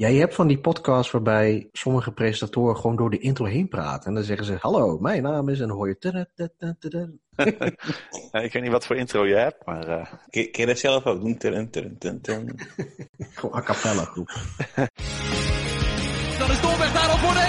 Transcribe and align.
Ja, 0.00 0.08
je 0.08 0.18
hebt 0.18 0.34
van 0.34 0.46
die 0.46 0.58
podcasts 0.58 1.12
waarbij 1.12 1.68
sommige 1.72 2.12
presentatoren 2.12 2.76
gewoon 2.76 2.96
door 2.96 3.10
de 3.10 3.18
intro 3.18 3.44
heen 3.44 3.68
praten. 3.68 4.08
En 4.08 4.14
dan 4.14 4.22
zeggen 4.22 4.46
ze, 4.46 4.56
hallo, 4.60 4.98
mijn 4.98 5.22
naam 5.22 5.48
is, 5.48 5.60
en 5.60 5.68
dan 5.68 5.76
hoor 5.76 5.88
je... 5.88 5.96
ik 8.46 8.52
weet 8.52 8.62
niet 8.62 8.70
wat 8.70 8.86
voor 8.86 8.96
intro 8.96 9.26
je 9.26 9.34
hebt, 9.34 9.66
maar... 9.66 9.88
Uh... 9.88 10.06
Kun, 10.30 10.48
je 10.52 10.66
dat 10.66 10.78
zelf 10.78 11.06
ook 11.06 11.20
doen? 11.20 11.38
gewoon 13.34 13.56
a 13.56 13.62
cappella 13.62 14.04
groep. 14.04 14.28
Dan 16.38 16.50
is 16.50 16.60
Dolberg 16.60 16.92
daar 16.92 17.10
al 17.10 17.18
voor 17.18 17.32
de 17.32 17.40
1-0. 17.40 17.44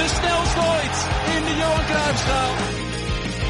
De 0.00 0.08
snelste 0.18 0.60
ooit 0.74 0.96
in 1.36 1.42
de 1.48 1.54
Johan 1.60 1.84
Cruijffschaal. 1.84 2.52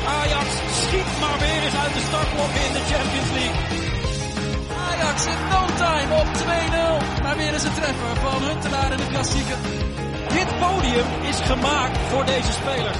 Ajax 0.06 0.48
schiet 0.82 1.20
maar 1.20 1.38
weer 1.38 1.62
eens 1.64 1.76
uit 1.84 1.94
de 1.94 2.00
startblokken 2.08 2.60
in 2.66 2.72
de 2.72 2.80
Champions 2.90 3.30
League. 3.32 3.79
Ajax 5.20 5.36
in 5.36 5.48
no 5.48 5.66
time 5.76 6.12
op 6.20 6.26
2-0. 6.26 7.22
Maar 7.22 7.36
weer 7.36 7.52
eens 7.52 7.64
een 7.64 7.72
treffer 7.72 8.16
van 8.16 8.42
Huntelaar 8.42 8.92
in 8.92 8.96
de 8.96 9.06
klassieker. 9.06 9.58
Dit 10.38 10.58
podium 10.58 11.28
is 11.28 11.40
gemaakt 11.40 11.98
voor 11.98 12.24
deze 12.24 12.52
spelers. 12.52 12.98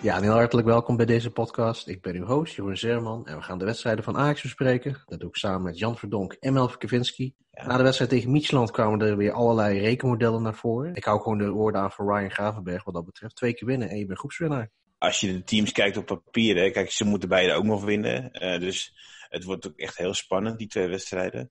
Ja, 0.00 0.16
en 0.16 0.22
heel 0.22 0.32
hartelijk 0.32 0.66
welkom 0.66 0.96
bij 0.96 1.06
deze 1.06 1.30
podcast. 1.30 1.88
Ik 1.88 2.02
ben 2.02 2.14
uw 2.14 2.24
host, 2.24 2.54
Jeroen 2.54 2.76
Zerman. 2.76 3.26
En 3.26 3.36
we 3.36 3.42
gaan 3.42 3.58
de 3.58 3.64
wedstrijden 3.64 4.04
van 4.04 4.16
Ajax 4.16 4.42
bespreken. 4.42 5.02
Dat 5.06 5.20
doe 5.20 5.28
ik 5.28 5.36
samen 5.36 5.62
met 5.62 5.78
Jan 5.78 5.96
Verdonk 5.96 6.32
en 6.32 6.52
Melvin 6.52 6.78
Kavinski. 6.78 7.34
Na 7.66 7.76
de 7.76 7.82
wedstrijd 7.82 8.10
tegen 8.10 8.30
Micheland 8.30 8.70
kwamen 8.70 9.00
er 9.00 9.16
weer 9.16 9.32
allerlei 9.32 9.80
rekenmodellen 9.80 10.42
naar 10.42 10.54
voren. 10.54 10.94
Ik 10.94 11.04
hou 11.04 11.20
gewoon 11.20 11.38
de 11.38 11.50
woorden 11.50 11.80
aan 11.80 11.92
voor 11.92 12.16
Ryan 12.16 12.30
Gravenberg 12.30 12.84
wat 12.84 12.94
dat 12.94 13.04
betreft. 13.04 13.36
Twee 13.36 13.54
keer 13.54 13.68
winnen 13.68 13.88
en 13.88 13.98
je 13.98 14.06
bent 14.06 14.18
groepswinnaar. 14.18 14.70
Als 14.98 15.20
je 15.20 15.32
de 15.32 15.44
teams 15.44 15.72
kijkt 15.72 15.96
op 15.96 16.06
papier, 16.06 16.56
hè, 16.56 16.70
kijk, 16.70 16.90
ze 16.90 17.04
moeten 17.04 17.28
beide 17.28 17.52
ook 17.52 17.64
nog 17.64 17.84
winnen. 17.84 18.30
Uh, 18.32 18.60
dus 18.60 18.94
het 19.30 19.44
wordt 19.44 19.66
ook 19.66 19.78
echt 19.78 19.96
heel 19.96 20.14
spannend, 20.14 20.58
die 20.58 20.68
twee 20.68 20.88
wedstrijden. 20.88 21.50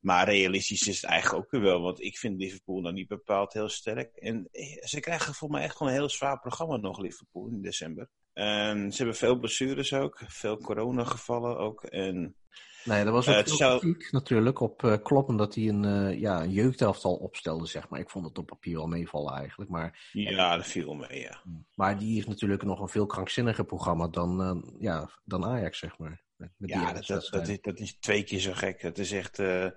Maar 0.00 0.28
realistisch 0.28 0.88
is 0.88 1.00
het 1.00 1.10
eigenlijk 1.10 1.44
ook 1.44 1.50
weer 1.50 1.60
wel. 1.60 1.80
Want 1.80 2.02
ik 2.02 2.18
vind 2.18 2.40
Liverpool 2.40 2.82
dan 2.82 2.94
niet 2.94 3.08
bepaald 3.08 3.52
heel 3.52 3.68
sterk. 3.68 4.16
En 4.16 4.48
eh, 4.50 4.86
ze 4.86 5.00
krijgen 5.00 5.34
voor 5.34 5.50
mij 5.50 5.62
echt 5.62 5.76
gewoon 5.76 5.92
een 5.92 5.98
heel 5.98 6.08
zwaar 6.08 6.40
programma 6.40 6.76
nog, 6.76 6.98
Liverpool, 6.98 7.48
in 7.48 7.62
december. 7.62 8.08
En 8.32 8.92
ze 8.92 8.96
hebben 8.96 9.16
veel 9.16 9.38
blessures 9.38 9.92
ook. 9.92 10.22
Veel 10.26 10.58
coronagevallen 10.58 11.58
ook. 11.58 11.84
En 11.84 12.36
Nee, 12.84 13.04
dat 13.04 13.12
was 13.12 13.28
ook 13.28 13.34
uh, 13.34 13.42
veel 13.42 13.56
zou... 13.56 13.78
kritiek 13.78 14.12
natuurlijk 14.12 14.60
op 14.60 14.82
uh, 14.82 14.96
Klopp, 15.02 15.28
omdat 15.28 15.54
hij 15.54 15.68
een, 15.68 15.84
uh, 15.84 16.20
ja, 16.20 16.42
een 16.42 16.50
jeugdelftal 16.50 17.14
opstelde, 17.14 17.66
zeg 17.66 17.88
maar. 17.88 18.00
Ik 18.00 18.10
vond 18.10 18.24
het 18.24 18.38
op 18.38 18.46
papier 18.46 18.76
wel 18.76 18.86
meevallen 18.86 19.34
eigenlijk. 19.34 19.70
Maar, 19.70 20.08
ja, 20.12 20.56
dat 20.56 20.66
viel 20.66 20.94
mee, 20.94 21.20
ja. 21.20 21.42
Maar 21.74 21.98
die 21.98 22.14
heeft 22.14 22.28
natuurlijk 22.28 22.62
nog 22.62 22.80
een 22.80 22.88
veel 22.88 23.06
krankzinniger 23.06 23.64
programma 23.64 24.08
dan, 24.08 24.64
ja, 24.78 25.10
dan 25.24 25.44
Ajax, 25.44 25.78
zeg 25.78 25.98
maar. 25.98 26.26
Met, 26.38 26.50
met 26.56 26.70
ja, 26.70 26.92
dat, 26.92 27.06
dat, 27.06 27.28
dat, 27.30 27.48
is, 27.48 27.60
dat 27.60 27.78
is 27.78 27.96
twee 28.00 28.22
keer 28.22 28.40
zo 28.40 28.52
gek. 28.52 28.82
Dat 28.82 28.98
is 28.98 29.12
echt... 29.12 29.38
en 29.38 29.74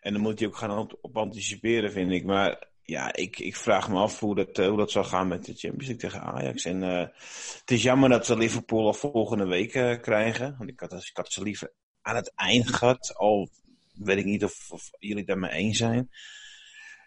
dan 0.00 0.20
moet 0.20 0.38
hij 0.38 0.48
ook 0.48 0.56
gaan 0.56 0.78
op, 0.78 0.98
op, 1.00 1.16
anticiperen, 1.16 1.92
vind 1.92 2.10
ik. 2.10 2.24
Maar 2.24 2.68
ja, 2.82 3.14
ik, 3.14 3.38
ik 3.38 3.56
vraag 3.56 3.88
me 3.88 3.98
af 3.98 4.20
hoe 4.20 4.34
dat, 4.34 4.56
hoe 4.56 4.76
dat 4.76 4.90
zal 4.90 5.04
gaan 5.04 5.28
met 5.28 5.44
de 5.44 5.54
Champions 5.54 5.86
League 5.86 6.08
tegen 6.10 6.20
Ajax. 6.20 6.64
En 6.64 6.80
het 6.80 7.70
is 7.70 7.82
jammer 7.82 8.08
dat 8.08 8.26
ze 8.26 8.36
Liverpool 8.36 8.86
al 8.86 8.94
volgende 8.94 9.46
week 9.46 10.00
krijgen. 10.02 10.54
Want 10.58 10.70
ik 10.70 10.80
had, 10.80 10.92
ik 10.92 11.10
had 11.12 11.32
ze 11.32 11.42
liever 11.42 11.72
aan 12.02 12.16
het 12.16 12.32
eind 12.34 12.74
gehad. 12.74 13.14
Al 13.16 13.48
weet 13.94 14.18
ik 14.18 14.24
niet 14.24 14.44
of, 14.44 14.70
of 14.70 14.90
jullie 14.98 15.24
daarmee 15.24 15.50
eens 15.50 15.78
zijn. 15.78 16.10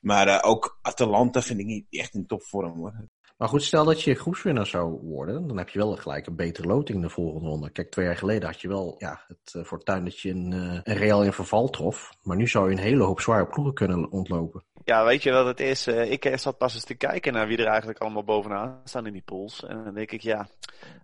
Maar 0.02 0.44
ook 0.44 0.80
Atalanta 0.82 1.42
vind 1.42 1.60
ik 1.60 1.66
niet 1.66 1.86
echt 1.90 2.14
in 2.14 2.26
topvorm 2.26 2.78
hoor. 2.78 3.08
Maar 3.38 3.48
goed, 3.48 3.64
stel 3.64 3.86
dat 3.86 4.02
je 4.02 4.16
groepswinnaar 4.16 4.66
zou 4.66 5.00
worden, 5.02 5.48
dan 5.48 5.58
heb 5.58 5.70
je 5.70 5.80
wel 5.80 5.96
gelijk 5.96 6.28
een 6.28 6.36
betere 6.36 6.68
loting 6.68 6.98
in 6.98 7.04
de 7.04 7.10
volgende 7.10 7.48
ronde. 7.48 7.72
Kijk, 7.72 7.92
twee 7.92 8.06
jaar 8.06 8.18
geleden 8.18 8.50
had 8.50 8.62
je 8.62 8.68
wel 8.68 8.96
ja, 8.98 9.24
het 9.28 9.54
uh, 9.58 9.64
fortuin 9.64 10.04
dat 10.04 10.20
je 10.20 10.30
een, 10.30 10.52
uh, 10.52 10.80
een 10.84 10.98
Real 10.98 11.24
in 11.24 11.34
verval 11.34 11.70
trof. 11.70 12.14
Maar 12.22 12.38
nu 12.38 12.48
zou 12.48 12.66
je 12.70 12.76
een 12.76 12.84
hele 12.84 13.04
hoop 13.04 13.20
zware 13.20 13.46
ploegen 13.46 13.74
kunnen 13.74 14.12
ontlopen. 14.12 14.64
Ja, 14.84 15.06
weet 15.06 15.24
je 15.24 15.32
wat 15.32 15.46
het 15.46 15.60
is? 15.60 15.88
Uh, 15.88 16.12
ik 16.12 16.32
zat 16.36 16.58
pas 16.58 16.74
eens 16.74 16.84
te 16.84 16.96
kijken 16.96 17.34
naar 17.34 17.48
wie 17.48 17.58
er 17.58 17.68
eigenlijk 17.68 18.00
allemaal 18.00 18.24
bovenaan 18.24 18.82
staan 18.84 19.06
in 19.06 19.14
die 19.14 19.22
pools. 19.26 19.66
En 19.66 19.84
dan 19.84 19.94
denk 19.94 20.12
ik, 20.12 20.22
ja, 20.22 20.48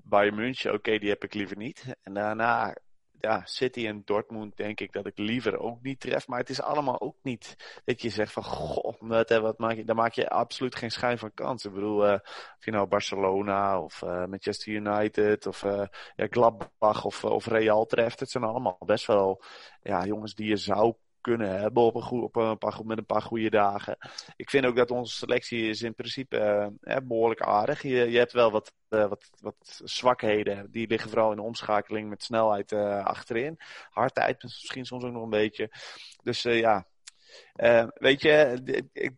Bayern 0.03 0.35
München, 0.35 0.73
oké, 0.73 0.97
die 0.97 1.09
heb 1.09 1.23
ik 1.23 1.33
liever 1.33 1.57
niet. 1.57 1.95
En 2.03 2.13
daarna 2.13 2.75
ja, 3.19 3.41
City 3.45 3.87
en 3.87 4.01
Dortmund 4.05 4.57
denk 4.57 4.79
ik 4.79 4.91
dat 4.91 5.05
ik 5.05 5.17
liever 5.17 5.59
ook 5.59 5.81
niet 5.81 5.99
tref. 5.99 6.27
Maar 6.27 6.39
het 6.39 6.49
is 6.49 6.61
allemaal 6.61 7.01
ook 7.01 7.15
niet 7.21 7.55
dat 7.85 8.01
je 8.01 8.09
zegt 8.09 8.31
van, 8.31 8.43
goh, 8.43 8.93
wat, 8.99 9.29
wat 9.29 9.57
maak 9.57 9.75
je, 9.75 9.83
daar 9.83 9.95
maak 9.95 10.13
je 10.13 10.29
absoluut 10.29 10.75
geen 10.75 10.91
schijn 10.91 11.17
van 11.17 11.33
kans. 11.33 11.65
Ik 11.65 11.73
bedoel, 11.73 12.07
uh, 12.07 12.13
of 12.57 12.65
je 12.65 12.71
nou 12.71 12.87
Barcelona 12.87 13.81
of 13.81 14.01
uh, 14.01 14.25
Manchester 14.25 14.73
United 14.73 15.47
of 15.47 15.63
uh, 15.63 15.85
ja, 16.15 16.27
Gladbach 16.29 17.05
of, 17.05 17.23
of 17.23 17.45
Real 17.45 17.85
treft. 17.85 18.19
Het 18.19 18.29
zijn 18.29 18.43
allemaal 18.43 18.77
best 18.85 19.05
wel 19.05 19.43
ja, 19.81 20.05
jongens 20.05 20.35
die 20.35 20.47
je 20.47 20.57
zou 20.57 20.95
kunnen 21.21 21.59
hebben 21.59 21.83
op 21.83 21.95
een, 21.95 22.01
goed, 22.01 22.23
op 22.23 22.35
een 22.35 22.57
paar, 22.57 22.85
met 22.85 22.97
een 22.97 23.05
paar 23.05 23.21
goede 23.21 23.49
dagen. 23.49 23.97
Ik 24.35 24.49
vind 24.49 24.65
ook 24.65 24.75
dat 24.75 24.91
onze 24.91 25.15
selectie 25.15 25.69
is 25.69 25.81
in 25.81 25.95
principe 25.95 26.71
uh, 26.81 26.95
behoorlijk 27.03 27.41
aardig. 27.41 27.81
Je, 27.81 28.11
je 28.11 28.17
hebt 28.17 28.31
wel 28.31 28.51
wat, 28.51 28.73
uh, 28.89 29.07
wat, 29.07 29.29
wat 29.39 29.81
zwakheden. 29.83 30.71
Die 30.71 30.87
liggen 30.87 31.09
vooral 31.09 31.31
in 31.31 31.37
de 31.37 31.43
omschakeling 31.43 32.09
met 32.09 32.23
snelheid 32.23 32.71
uh, 32.71 33.05
achterin. 33.05 33.57
Hardheid 33.89 34.43
misschien 34.43 34.85
soms 34.85 35.03
ook 35.03 35.11
nog 35.11 35.23
een 35.23 35.29
beetje. 35.29 35.69
Dus 36.23 36.41
ja, 36.41 36.87
weet 37.93 38.21
je, 38.21 38.61
ik, 38.93 39.13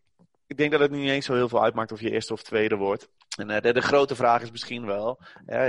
ik 0.48 0.58
denk 0.58 0.72
dat 0.72 0.80
het 0.80 0.92
niet 0.92 1.10
eens 1.10 1.26
zo 1.26 1.34
heel 1.34 1.50
veel 1.50 1.64
uitmaakt 1.64 1.92
of 1.92 2.02
je 2.02 2.12
eerste 2.12 2.34
of 2.34 2.44
tweede 2.44 2.76
wordt. 2.76 3.10
En 3.38 3.50
uh, 3.50 3.74
de, 3.74 3.82
grote 3.82 4.16
vraag 4.16 4.42
is 4.42 4.52
misschien 4.52 4.86
wel, 4.86 5.20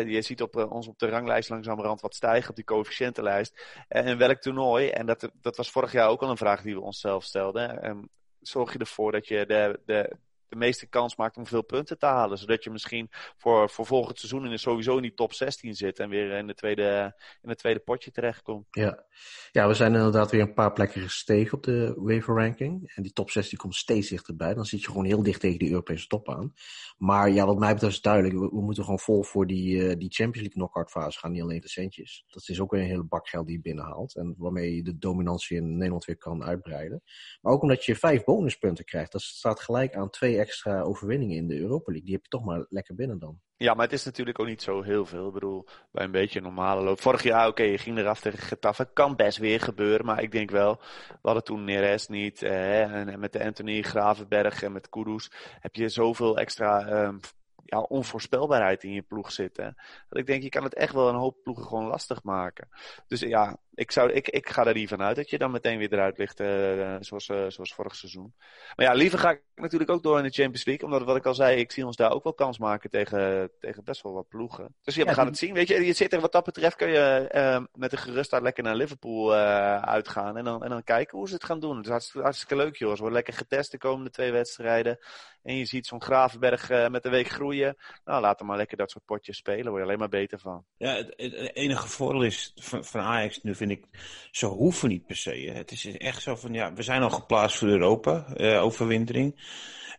je 0.06 0.22
ziet 0.22 0.42
op, 0.42 0.56
uh, 0.56 0.72
ons 0.72 0.86
op 0.88 0.98
de 0.98 1.08
ranglijst 1.08 1.48
langzamerhand 1.48 2.00
wat 2.00 2.14
stijgen, 2.14 2.50
op 2.50 2.56
die 2.56 2.64
coëfficiëntenlijst. 2.64 3.84
En 3.88 4.04
in 4.06 4.18
welk 4.18 4.40
toernooi, 4.40 4.88
en 4.88 5.06
dat, 5.06 5.30
dat 5.40 5.56
was 5.56 5.70
vorig 5.70 5.92
jaar 5.92 6.08
ook 6.08 6.22
al 6.22 6.30
een 6.30 6.36
vraag 6.36 6.62
die 6.62 6.74
we 6.74 6.80
onszelf 6.80 7.24
stelden, 7.24 7.88
um, 7.88 8.08
zorg 8.40 8.72
je 8.72 8.78
ervoor 8.78 9.12
dat 9.12 9.28
je 9.28 9.46
de, 9.46 9.80
de, 9.84 10.16
de 10.52 10.58
meeste 10.58 10.86
kans 10.86 11.16
maakt 11.16 11.36
om 11.36 11.46
veel 11.46 11.62
punten 11.62 11.98
te 11.98 12.06
halen. 12.06 12.38
Zodat 12.38 12.64
je 12.64 12.70
misschien 12.70 13.08
voor, 13.36 13.70
volgend 13.70 14.18
seizoen 14.18 14.46
in, 14.46 14.58
sowieso 14.58 14.96
in 14.96 15.02
die 15.02 15.14
top 15.14 15.32
16 15.32 15.74
zit 15.74 15.98
en 15.98 16.08
weer 16.08 16.30
in, 16.30 16.46
de 16.46 16.54
tweede, 16.54 17.14
in 17.42 17.48
het 17.48 17.58
tweede 17.58 17.80
potje 17.80 18.10
terechtkomt. 18.10 18.66
Ja. 18.70 19.04
ja, 19.52 19.68
we 19.68 19.74
zijn 19.74 19.94
inderdaad 19.94 20.30
weer 20.30 20.40
een 20.40 20.54
paar 20.54 20.72
plekken 20.72 21.00
gestegen 21.02 21.56
op 21.56 21.62
de 21.62 21.94
waiver 21.96 22.34
ranking. 22.34 22.92
En 22.94 23.02
die 23.02 23.12
top 23.12 23.30
16 23.30 23.58
komt 23.58 23.74
steeds 23.74 24.08
dichterbij. 24.08 24.54
Dan 24.54 24.64
zit 24.64 24.80
je 24.80 24.86
gewoon 24.86 25.04
heel 25.04 25.22
dicht 25.22 25.40
tegen 25.40 25.58
die 25.58 25.70
Europese 25.70 26.06
top 26.06 26.28
aan. 26.28 26.52
Maar 26.98 27.30
ja, 27.30 27.46
wat 27.46 27.58
mij 27.58 27.72
betreft 27.72 27.94
is 27.94 28.00
duidelijk. 28.00 28.34
We, 28.34 28.62
moeten 28.62 28.84
gewoon 28.84 28.98
vol 28.98 29.22
voor 29.22 29.46
die, 29.46 29.76
uh, 29.76 29.82
die 29.82 30.10
Champions 30.10 30.34
League 30.34 30.52
knockout 30.52 30.90
fase 30.90 31.18
gaan. 31.18 31.32
Niet 31.32 31.42
alleen 31.42 31.60
de 31.60 31.68
centjes. 31.68 32.24
Dat 32.28 32.48
is 32.48 32.60
ook 32.60 32.70
weer 32.70 32.80
een 32.80 32.86
hele 32.86 33.04
bak 33.04 33.28
geld 33.28 33.46
die 33.46 33.56
je 33.56 33.62
binnenhaalt. 33.62 34.16
En 34.16 34.34
waarmee 34.38 34.76
je 34.76 34.82
de 34.82 34.98
dominantie 34.98 35.56
in 35.56 35.76
Nederland 35.76 36.04
weer 36.04 36.16
kan 36.16 36.44
uitbreiden. 36.44 37.02
Maar 37.40 37.52
ook 37.52 37.62
omdat 37.62 37.84
je 37.84 37.96
vijf 37.96 38.24
bonuspunten 38.24 38.84
krijgt. 38.84 39.12
Dat 39.12 39.22
staat 39.22 39.60
gelijk 39.60 39.94
aan 39.94 40.10
twee 40.10 40.38
extra 40.42 40.80
overwinningen 40.80 41.36
in 41.36 41.48
de 41.48 41.58
Europa 41.58 41.90
League. 41.90 42.04
Die 42.04 42.14
heb 42.14 42.22
je 42.22 42.28
toch 42.28 42.44
maar 42.44 42.66
lekker 42.68 42.94
binnen 42.94 43.18
dan. 43.18 43.40
Ja, 43.56 43.74
maar 43.74 43.84
het 43.84 43.94
is 43.94 44.04
natuurlijk 44.04 44.40
ook 44.40 44.46
niet 44.46 44.62
zo 44.62 44.82
heel 44.82 45.06
veel. 45.06 45.26
Ik 45.26 45.32
bedoel, 45.32 45.66
bij 45.90 46.04
een 46.04 46.10
beetje 46.10 46.40
normale 46.40 46.82
loop. 46.82 47.00
Vorig 47.00 47.22
jaar, 47.22 47.48
oké, 47.48 47.62
je 47.62 47.78
ging 47.78 47.98
eraf 47.98 48.20
tegen 48.20 48.38
Getafe. 48.38 48.90
Kan 48.92 49.16
best 49.16 49.38
weer 49.38 49.60
gebeuren, 49.60 50.06
maar 50.06 50.22
ik 50.22 50.32
denk 50.32 50.50
wel... 50.50 50.80
We 51.08 51.18
hadden 51.22 51.44
toen 51.44 51.64
Neres 51.64 52.08
niet. 52.08 52.42
Eh, 52.42 52.82
en 52.82 53.20
met 53.20 53.32
de 53.32 53.44
Anthony 53.44 53.82
Gravenberg 53.82 54.62
en 54.62 54.72
met 54.72 54.88
Kudus... 54.88 55.30
heb 55.60 55.74
je 55.74 55.88
zoveel 55.88 56.38
extra... 56.38 57.04
Um, 57.04 57.20
ja, 57.64 57.80
onvoorspelbaarheid 57.80 58.84
in 58.84 58.92
je 58.92 59.02
ploeg 59.02 59.32
zitten. 59.32 59.74
Dat 60.08 60.18
ik 60.18 60.26
denk, 60.26 60.42
je 60.42 60.48
kan 60.48 60.62
het 60.64 60.74
echt 60.74 60.92
wel 60.92 61.08
een 61.08 61.14
hoop 61.14 61.42
ploegen 61.42 61.64
gewoon 61.64 61.86
lastig 61.86 62.22
maken. 62.22 62.68
Dus 63.06 63.20
ja, 63.20 63.58
ik, 63.74 63.90
zou, 63.90 64.12
ik, 64.12 64.28
ik 64.28 64.48
ga 64.48 64.66
er 64.66 64.74
niet 64.74 64.88
vanuit 64.88 65.16
dat 65.16 65.30
je 65.30 65.38
dan 65.38 65.50
meteen 65.50 65.78
weer 65.78 65.92
eruit 65.92 66.18
ligt, 66.18 66.40
uh, 66.40 66.96
zoals, 67.00 67.28
uh, 67.28 67.44
zoals 67.48 67.74
vorig 67.74 67.94
seizoen. 67.94 68.34
Maar 68.76 68.86
ja, 68.86 68.92
liever 68.92 69.18
ga 69.18 69.30
ik 69.30 69.42
natuurlijk 69.54 69.90
ook 69.90 70.02
door 70.02 70.18
in 70.18 70.24
de 70.24 70.30
Champions 70.30 70.64
League. 70.64 70.84
Omdat, 70.84 71.02
wat 71.02 71.16
ik 71.16 71.26
al 71.26 71.34
zei, 71.34 71.58
ik 71.58 71.72
zie 71.72 71.86
ons 71.86 71.96
daar 71.96 72.10
ook 72.10 72.24
wel 72.24 72.34
kans 72.34 72.58
maken 72.58 72.90
tegen, 72.90 73.50
tegen 73.60 73.84
best 73.84 74.02
wel 74.02 74.12
wat 74.12 74.28
ploegen. 74.28 74.74
Dus 74.82 74.94
ja, 74.94 75.04
we 75.04 75.14
gaan 75.14 75.26
het 75.26 75.38
zien. 75.38 75.54
Weet 75.54 75.68
je, 75.68 75.86
je 75.86 75.92
zit 75.92 76.12
er, 76.12 76.20
wat 76.20 76.32
dat 76.32 76.44
betreft 76.44 76.76
kun 76.76 76.88
je 76.88 77.30
uh, 77.34 77.64
met 77.72 77.92
een 77.92 77.98
gerustheid 77.98 78.42
lekker 78.42 78.62
naar 78.62 78.76
Liverpool 78.76 79.34
uitgaan. 79.34 80.36
En 80.36 80.44
dan, 80.44 80.64
en 80.64 80.70
dan 80.70 80.84
kijken 80.84 81.18
hoe 81.18 81.28
ze 81.28 81.34
het 81.34 81.44
gaan 81.44 81.60
doen. 81.60 81.76
Het 81.76 81.84
is 81.84 81.90
hartstikke, 81.90 82.22
hartstikke 82.22 82.56
leuk, 82.56 82.76
joh. 82.76 82.90
Ze 82.90 82.96
worden 82.96 83.16
lekker 83.16 83.34
getest 83.34 83.70
de 83.70 83.78
komende 83.78 84.10
twee 84.10 84.32
wedstrijden. 84.32 84.98
En 85.42 85.56
je 85.56 85.64
ziet 85.64 85.86
zo'n 85.86 86.02
Gravenberg 86.02 86.90
met 86.90 87.02
de 87.02 87.08
week 87.08 87.28
groeien. 87.28 87.76
Nou, 88.04 88.20
laat 88.20 88.38
hem 88.38 88.48
maar 88.48 88.56
lekker 88.56 88.76
dat 88.76 88.90
soort 88.90 89.04
potjes 89.04 89.36
spelen. 89.36 89.66
Word 89.66 89.76
je 89.76 89.82
alleen 89.82 89.98
maar 89.98 90.08
beter 90.08 90.38
van. 90.38 90.64
Ja, 90.76 90.94
het, 90.94 91.14
het 91.16 91.54
enige 91.54 91.88
voordeel 91.88 92.22
is 92.22 92.52
van, 92.54 92.84
van 92.84 93.00
Ajax 93.00 93.42
nu 93.42 93.54
vind 93.66 93.78
ik, 93.78 93.86
ze 94.30 94.46
hoeven 94.46 94.88
niet 94.88 95.06
per 95.06 95.16
se. 95.16 95.30
Hè. 95.30 95.52
Het 95.52 95.70
is 95.70 95.96
echt 95.96 96.22
zo 96.22 96.36
van, 96.36 96.52
ja, 96.52 96.72
we 96.72 96.82
zijn 96.82 97.02
al 97.02 97.10
geplaatst 97.10 97.58
voor 97.58 97.68
Europa, 97.68 98.26
uh, 98.36 98.62
overwintering. 98.62 99.40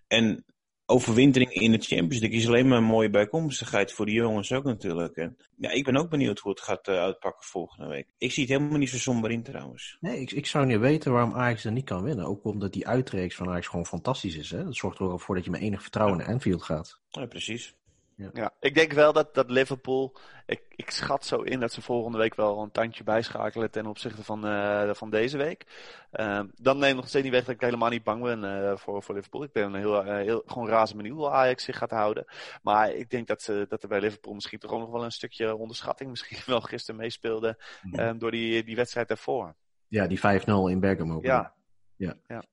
En 0.08 0.46
overwintering 0.86 1.52
in 1.52 1.72
de 1.72 1.78
Champions 1.78 2.20
League 2.20 2.40
is 2.40 2.48
alleen 2.48 2.68
maar 2.68 2.78
een 2.78 2.84
mooie 2.84 3.10
bijkomstigheid 3.10 3.92
voor 3.92 4.06
de 4.06 4.12
jongens 4.12 4.52
ook 4.52 4.64
natuurlijk. 4.64 5.16
En 5.16 5.38
ja, 5.58 5.70
ik 5.70 5.84
ben 5.84 5.98
ook 5.98 6.10
benieuwd 6.10 6.40
hoe 6.40 6.52
het 6.52 6.62
gaat 6.62 6.88
uh, 6.88 6.96
uitpakken 6.96 7.46
volgende 7.46 7.90
week. 7.90 8.08
Ik 8.18 8.32
zie 8.32 8.44
het 8.44 8.52
helemaal 8.52 8.78
niet 8.78 8.90
zo 8.90 8.98
somber 8.98 9.32
in 9.32 9.44
trouwens. 9.44 9.98
Nee, 10.00 10.20
ik, 10.20 10.32
ik 10.32 10.46
zou 10.46 10.66
niet 10.66 10.80
weten 10.80 11.12
waarom 11.12 11.34
Ajax 11.34 11.66
er 11.66 11.72
niet 11.72 11.86
kan 11.86 12.04
winnen. 12.04 12.26
Ook 12.26 12.44
omdat 12.44 12.74
die 12.74 12.88
uitreeks 12.88 13.36
van 13.36 13.50
Ajax 13.50 13.68
gewoon 13.68 13.86
fantastisch 13.86 14.36
is. 14.36 14.52
Hè? 14.52 14.64
Dat 14.64 14.76
zorgt 14.76 15.00
er 15.00 15.12
ook 15.12 15.22
voor 15.22 15.36
dat 15.36 15.46
je 15.46 15.52
met 15.52 15.62
enig 15.62 15.82
vertrouwen 15.82 16.18
naar 16.18 16.28
Anfield 16.28 16.64
gaat. 16.64 17.00
Ja, 17.10 17.26
precies. 17.26 17.76
Ja. 18.16 18.30
ja. 18.34 18.52
ik 18.60 18.74
denk 18.74 18.92
wel 18.92 19.14
dat, 19.14 19.34
dat 19.34 19.50
Liverpool. 19.50 20.16
Ik, 20.46 20.62
ik 20.70 20.90
schat 20.90 21.26
zo 21.26 21.42
in 21.42 21.60
dat 21.60 21.72
ze 21.72 21.82
volgende 21.82 22.18
week 22.18 22.36
wel 22.36 22.62
een 22.62 22.72
tandje 22.72 23.04
bijschakelen 23.04 23.72
ten 23.72 23.86
opzichte 23.86 24.24
van, 24.24 24.46
uh, 24.48 24.94
van 24.94 25.10
deze 25.10 25.38
week. 25.38 25.66
Uh, 26.14 26.40
dan 26.56 26.78
neemt 26.78 26.96
nog 26.96 27.08
steeds 27.08 27.24
niet 27.24 27.34
weg 27.34 27.46
dat 27.46 27.56
ik 27.56 27.62
helemaal 27.62 27.90
niet 27.90 28.04
bang 28.04 28.24
ben 28.24 28.44
uh, 28.44 28.78
voor, 28.78 29.04
voor 29.04 29.16
Liverpool. 29.16 29.44
Ik 29.44 29.52
ben 29.52 29.76
heel, 29.76 30.04
heel, 30.04 30.44
gewoon 30.46 30.68
razend 30.68 30.98
benieuwd 30.98 31.18
hoe 31.18 31.30
Ajax 31.30 31.64
zich 31.64 31.78
gaat 31.78 31.92
houden. 31.92 32.26
Maar 32.62 32.92
ik 32.92 33.10
denk 33.10 33.28
dat, 33.28 33.42
ze, 33.42 33.66
dat 33.70 33.84
er 33.84 33.90
bij 33.90 34.00
Liverpool 34.00 34.34
misschien 34.34 34.60
toch 34.60 34.72
ook 34.72 34.80
nog 34.80 34.92
wel 34.92 35.04
een 35.04 35.12
stukje 35.12 35.56
onderschatting 35.56 36.10
misschien 36.10 36.40
wel 36.54 36.62
gisteren 36.62 37.00
meespeelde. 37.00 37.58
Ja. 37.92 38.14
door 38.14 38.32
die, 38.32 38.64
die 38.64 38.76
wedstrijd 38.76 39.08
daarvoor. 39.08 39.56
Ja, 39.88 40.08
die 40.08 40.20
5-0 40.20 40.22
in 40.70 40.80
Bergamo. 40.80 41.20
Ja. 41.22 41.54
ja. 41.96 42.16
ja. 42.28 42.44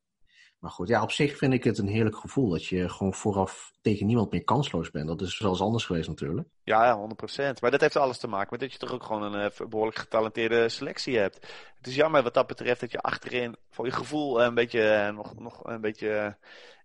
Maar 0.60 0.70
goed, 0.70 0.88
ja, 0.88 1.02
op 1.02 1.10
zich 1.10 1.36
vind 1.36 1.52
ik 1.52 1.64
het 1.64 1.78
een 1.78 1.88
heerlijk 1.88 2.16
gevoel 2.16 2.48
dat 2.48 2.66
je 2.66 2.88
gewoon 2.88 3.14
vooraf 3.14 3.72
tegen 3.80 4.06
niemand 4.06 4.30
meer 4.30 4.44
kansloos 4.44 4.90
bent. 4.90 5.06
Dat 5.06 5.20
is 5.20 5.38
wel 5.38 5.50
eens 5.50 5.60
anders 5.60 5.84
geweest 5.84 6.08
natuurlijk. 6.08 6.48
Ja, 6.64 7.08
100%. 7.08 7.60
Maar 7.60 7.70
dat 7.70 7.80
heeft 7.80 7.96
alles 7.96 8.18
te 8.18 8.28
maken 8.28 8.48
met 8.50 8.60
dat 8.60 8.72
je 8.72 8.78
toch 8.78 8.92
ook 8.92 9.02
gewoon 9.02 9.22
een 9.22 9.52
uh, 9.60 9.68
behoorlijk 9.68 9.98
getalenteerde 9.98 10.68
selectie 10.68 11.18
hebt. 11.18 11.36
Het 11.76 11.86
is 11.86 11.94
jammer 11.94 12.22
wat 12.22 12.34
dat 12.34 12.46
betreft 12.46 12.80
dat 12.80 12.90
je 12.90 13.00
achterin 13.00 13.56
voor 13.70 13.86
je 13.86 13.92
gevoel 13.92 14.42
een 14.42 14.54
beetje, 14.54 15.06
uh, 15.08 15.16
nog, 15.16 15.38
nog 15.38 15.64
een 15.64 15.80
beetje 15.80 16.36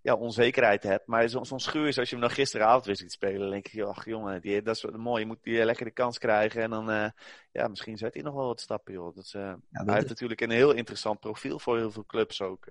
ja, 0.01 0.13
onzekerheid 0.13 0.83
hebt. 0.83 1.07
Maar 1.07 1.29
zo'n 1.29 1.45
zo 1.45 1.57
schuur 1.57 1.93
zoals 1.93 2.09
je 2.09 2.15
hem 2.15 2.25
dan 2.25 2.35
gisteravond 2.35 2.85
wist 2.85 2.99
te 3.01 3.09
spelen, 3.09 3.39
dan 3.39 3.49
denk 3.49 3.67
je, 3.67 3.85
ach 3.85 4.05
jongen, 4.05 4.41
die, 4.41 4.61
dat 4.61 4.75
is 4.75 4.85
mooi. 4.85 5.21
Je 5.21 5.27
moet 5.27 5.43
die 5.43 5.65
lekker 5.65 5.85
de 5.85 5.91
kans 5.91 6.17
krijgen 6.17 6.61
en 6.61 6.69
dan, 6.69 6.89
uh, 6.89 7.09
ja, 7.51 7.67
misschien 7.67 7.97
zet 7.97 8.13
hij 8.13 8.23
nog 8.23 8.33
wel 8.33 8.47
wat 8.47 8.61
stappen, 8.61 8.93
joh. 8.93 9.15
Dat, 9.15 9.29
ja, 9.29 9.59
dat 9.71 9.85
hij 9.85 9.95
heeft 9.95 10.09
natuurlijk 10.09 10.41
een 10.41 10.49
heel 10.49 10.71
interessant 10.71 11.19
profiel 11.19 11.59
voor 11.59 11.77
heel 11.77 11.91
veel 11.91 12.05
clubs 12.05 12.41
ook 12.41 12.67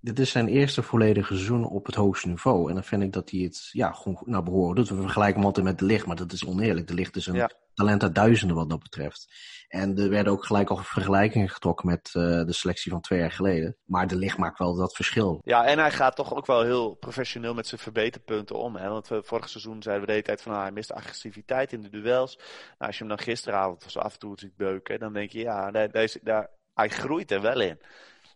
dit 0.00 0.18
is 0.18 0.30
zijn 0.30 0.48
eerste 0.48 0.82
volledige 0.82 1.34
seizoen 1.34 1.64
op 1.64 1.86
het 1.86 1.94
hoogste 1.94 2.28
niveau. 2.28 2.68
En 2.68 2.74
dan 2.74 2.84
vind 2.84 3.02
ik 3.02 3.12
dat 3.12 3.30
hij 3.30 3.40
het 3.40 3.68
ja, 3.72 3.92
gewoon 3.92 4.22
naar 4.24 4.42
behoren 4.42 4.74
doet. 4.74 4.88
We 4.88 5.00
vergelijken 5.00 5.36
hem 5.36 5.46
altijd 5.46 5.66
met 5.66 5.78
De 5.78 5.84
Licht, 5.84 6.06
maar 6.06 6.16
dat 6.16 6.32
is 6.32 6.46
oneerlijk. 6.46 6.86
De 6.86 6.94
Licht 6.94 7.16
is 7.16 7.26
een 7.26 7.50
talent 7.74 8.02
uit 8.02 8.14
duizenden 8.14 8.56
wat 8.56 8.70
dat 8.70 8.82
betreft. 8.82 9.34
En 9.68 9.98
er 9.98 10.10
werden 10.10 10.32
ook 10.32 10.44
gelijk 10.44 10.70
al 10.70 10.76
vergelijkingen 10.76 11.48
getrokken 11.48 11.86
met 11.86 12.12
uh, 12.16 12.22
de 12.22 12.52
selectie 12.52 12.90
van 12.90 13.00
twee 13.00 13.18
jaar 13.18 13.32
geleden. 13.32 13.76
Maar 13.84 14.06
De 14.06 14.16
Licht 14.16 14.38
maakt 14.38 14.58
wel 14.58 14.74
dat 14.74 14.94
verschil. 14.94 15.40
Ja, 15.44 15.64
en 15.64 15.78
hij 15.78 15.90
gaat 15.90 16.16
toch 16.16 16.34
ook 16.34 16.46
wel 16.46 16.62
heel 16.62 16.94
professioneel 16.94 17.54
met 17.54 17.66
zijn 17.66 17.80
verbeterpunten 17.80 18.56
om. 18.56 18.76
Hè? 18.76 18.88
Want 18.88 19.08
we, 19.08 19.22
vorig 19.22 19.48
seizoen 19.48 19.82
zeiden 19.82 20.00
we 20.00 20.06
de 20.06 20.12
hele 20.12 20.26
tijd 20.26 20.42
van... 20.42 20.52
Nou, 20.52 20.64
hij 20.64 20.72
mist 20.72 20.92
agressiviteit 20.92 21.72
in 21.72 21.82
de 21.82 21.90
duels. 21.90 22.36
Nou, 22.36 22.46
als 22.78 22.98
je 22.98 23.04
hem 23.04 23.16
dan 23.16 23.24
gisteravond 23.24 23.84
zo 23.86 23.98
af 23.98 24.12
en 24.12 24.18
toe 24.18 24.38
ziet 24.38 24.56
beuken... 24.56 24.98
dan 24.98 25.12
denk 25.12 25.30
je, 25.30 25.38
ja, 25.38 25.70
daar, 25.70 25.90
daar, 25.90 26.16
daar, 26.22 26.50
hij 26.74 26.88
groeit 26.88 27.30
er 27.30 27.40
wel 27.40 27.60
in. 27.60 27.78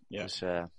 Ja. 0.08 0.22
Dus 0.22 0.42
uh, 0.42 0.48
ja, 0.50 0.70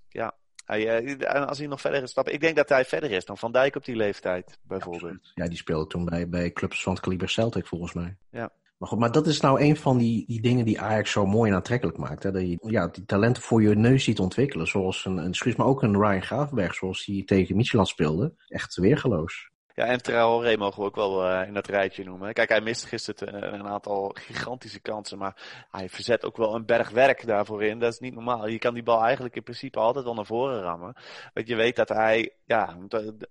hij, 0.65 1.03
uh, 1.03 1.47
als 1.47 1.57
hij 1.57 1.67
nog 1.67 1.81
verder 1.81 2.03
is 2.03 2.09
stappen. 2.09 2.33
Ik 2.33 2.41
denk 2.41 2.55
dat 2.55 2.69
hij 2.69 2.85
verder 2.85 3.11
is 3.11 3.25
dan 3.25 3.37
Van 3.37 3.51
Dijk 3.51 3.75
op 3.75 3.85
die 3.85 3.95
leeftijd, 3.95 4.59
bijvoorbeeld. 4.63 5.31
Ja, 5.33 5.47
die 5.47 5.57
speelde 5.57 5.87
toen 5.87 6.05
bij, 6.05 6.29
bij 6.29 6.51
clubs 6.51 6.83
van 6.83 6.93
het 6.93 7.01
kaliber 7.01 7.29
Celtic, 7.29 7.67
volgens 7.67 7.93
mij. 7.93 8.17
Ja. 8.31 8.51
Maar 8.81 8.89
goed, 8.89 8.99
maar 8.99 9.11
dat 9.11 9.27
is 9.27 9.39
nou 9.39 9.61
een 9.61 9.77
van 9.77 9.97
die, 9.97 10.25
die 10.27 10.41
dingen 10.41 10.65
die 10.65 10.81
Ajax 10.81 11.11
zo 11.11 11.25
mooi 11.25 11.49
en 11.49 11.55
aantrekkelijk 11.55 11.97
maakt. 11.97 12.23
Hè? 12.23 12.31
Dat 12.31 12.41
je 12.41 12.57
ja, 12.61 12.87
die 12.87 13.05
talenten 13.05 13.43
voor 13.43 13.61
je 13.61 13.75
neus 13.75 14.03
ziet 14.03 14.19
ontwikkelen. 14.19 14.67
Zoals 14.67 15.05
een, 15.05 15.17
een 15.17 15.53
maar 15.57 15.67
ook 15.67 15.83
een 15.83 15.97
Ryan 15.97 16.21
Gravenberg, 16.21 16.73
zoals 16.73 17.05
hij 17.05 17.23
tegen 17.25 17.55
Micheland 17.55 17.87
speelde. 17.87 18.33
Echt 18.47 18.75
weergeloos. 18.75 19.50
Ja, 19.75 19.85
en 19.85 20.01
Traoré 20.01 20.57
mogen 20.57 20.79
we 20.79 20.85
ook 20.85 20.95
wel 20.95 21.27
uh, 21.27 21.47
in 21.47 21.53
dat 21.53 21.67
rijtje 21.67 22.03
noemen. 22.03 22.33
Kijk, 22.33 22.49
hij 22.49 22.61
miste 22.61 22.87
gisteren 22.87 23.53
een 23.53 23.67
aantal 23.67 24.15
gigantische 24.19 24.79
kansen, 24.79 25.17
maar 25.17 25.65
hij 25.71 25.89
verzet 25.89 26.25
ook 26.25 26.37
wel 26.37 26.55
een 26.55 26.65
berg 26.65 26.89
werk 26.89 27.25
daarvoor 27.27 27.63
in. 27.63 27.79
Dat 27.79 27.93
is 27.93 27.99
niet 27.99 28.13
normaal. 28.13 28.47
Je 28.47 28.59
kan 28.59 28.73
die 28.73 28.83
bal 28.83 29.03
eigenlijk 29.03 29.35
in 29.35 29.43
principe 29.43 29.79
altijd 29.79 30.05
wel 30.05 30.13
naar 30.13 30.25
voren 30.25 30.61
rammen. 30.61 30.95
Want 31.33 31.47
je 31.47 31.55
weet 31.55 31.75
dat 31.75 31.89
hij 31.89 32.31
ja, 32.45 32.77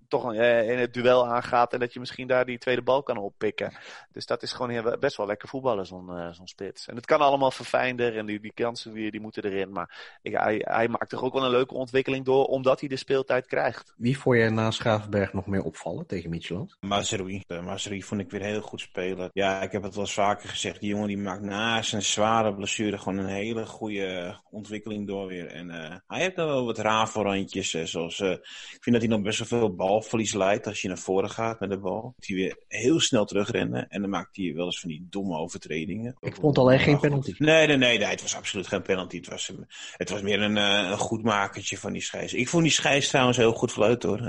toch 0.09 0.35
uh, 0.35 0.71
in 0.71 0.79
het 0.79 0.95
duel 0.95 1.27
aangaat 1.27 1.73
en 1.73 1.79
dat 1.79 1.93
je 1.93 2.01
misschien 2.01 2.27
daar 2.27 2.45
die 2.45 2.59
tweede 2.59 2.83
bal 2.83 3.03
kan 3.03 3.17
oppikken. 3.17 3.73
Dus 4.13 4.27
dat 4.27 4.43
is 4.43 4.53
gewoon 4.53 4.97
best 5.01 5.17
wel 5.17 5.27
lekker 5.27 5.49
voetballen, 5.49 5.87
zo'n 5.87 6.11
uh, 6.11 6.29
spits. 6.45 6.87
En 6.87 6.97
het 6.97 7.07
kan 7.07 7.21
allemaal 7.21 7.51
verfijnder 7.51 8.17
en 8.17 8.27
die, 8.27 8.41
die 8.41 8.53
kansen 8.55 8.93
die, 8.93 9.11
die 9.11 9.21
moeten 9.21 9.45
erin. 9.45 9.73
Maar 9.73 10.19
hij, 10.23 10.65
hij 10.65 10.89
maakt 10.89 11.09
toch 11.09 11.23
ook 11.23 11.33
wel 11.33 11.45
een 11.45 11.51
leuke 11.51 11.75
ontwikkeling 11.75 12.25
door, 12.25 12.45
omdat 12.45 12.81
hij 12.81 12.89
de 12.89 12.97
speeltijd 12.97 13.47
krijgt. 13.47 13.95
Wie 13.97 14.19
voor 14.19 14.37
je 14.37 14.51
na 14.51 14.71
Schavenberg 14.71 15.33
nog 15.33 15.47
meer 15.47 15.63
opvallen 15.63 16.07
tegen 16.07 16.30
Midtjylland? 16.31 16.77
Mazerui. 16.81 17.43
Mazerui 17.65 18.03
vond 18.03 18.21
ik 18.21 18.31
weer 18.31 18.43
heel 18.43 18.61
goed 18.61 18.81
spelen. 18.81 19.31
Ja, 19.33 19.63
ik 19.63 19.73
heb 19.73 19.83
het 19.83 19.95
wel 19.95 20.05
eens 20.05 20.13
vaker 20.13 20.49
gezegd. 20.49 20.81
Die 20.81 20.89
jongen 20.89 21.09
die 21.09 21.19
maakt 21.19 21.43
na 21.43 21.83
zijn 21.83 22.03
zware 22.03 22.55
blessure 22.55 22.99
gewoon 22.99 23.19
een 23.19 23.27
hele 23.27 23.67
goede 23.67 24.39
ontwikkeling 24.51 25.07
door 25.07 25.27
weer. 25.27 25.47
En 25.47 25.69
uh, 25.69 25.95
hij 26.07 26.21
heeft 26.21 26.37
dan 26.37 26.47
wel 26.47 26.65
wat 26.65 26.79
rafelrandjes. 26.79 27.75
Uh, 27.75 27.85
zoals, 27.85 28.21
uh, 28.21 28.31
ik 28.31 28.79
vind 28.81 28.97
dat 28.97 29.05
hij 29.05 29.17
nog 29.17 29.23
best 29.23 29.39
wel 29.39 29.59
veel 29.59 29.75
balverlies 29.75 30.35
leidt 30.35 30.67
als 30.67 30.83
je 30.83 30.89
naar 30.89 30.99
voren 30.99 31.31
gaat 31.31 31.61
met 31.61 31.71
de 31.71 31.79
bal. 31.79 32.13
Dat 32.17 32.27
hij 32.27 32.37
weer 32.37 32.57
heel 32.69 33.01
snel 33.01 33.25
terugrennen. 33.25 33.89
En 33.89 34.01
dan 34.01 34.11
maakt 34.11 34.37
hij 34.37 34.53
wel 34.55 34.65
eens 34.65 34.81
van 34.81 34.89
die 34.89 35.07
domme 35.11 35.39
overtredingen. 35.39 36.17
Ik 36.21 36.35
vond 36.35 36.59
alleen 36.59 36.79
geen 36.79 37.01
penalty. 37.01 37.35
Nee, 37.39 37.67
nee, 37.67 37.77
nee, 37.77 37.99
nee, 37.99 38.09
Het 38.09 38.23
was 38.23 38.37
absoluut 38.37 38.67
geen 38.67 38.83
penalty. 38.83 39.17
Het 39.17 39.29
was, 39.29 39.53
het 39.97 40.11
was 40.11 40.23
meer 40.23 40.43
een, 40.43 40.57
een 40.57 40.99
goed 40.99 41.23
makertje 41.23 41.79
van 41.79 41.93
die 41.93 42.03
scheids. 42.03 42.35
Ik 42.35 42.49
vond 42.49 42.63
die 42.63 42.73
scheids 42.73 43.09
trouwens 43.09 43.37
heel 43.37 43.53
goed 43.53 43.73
fluit 43.73 44.03
hoor. 44.03 44.21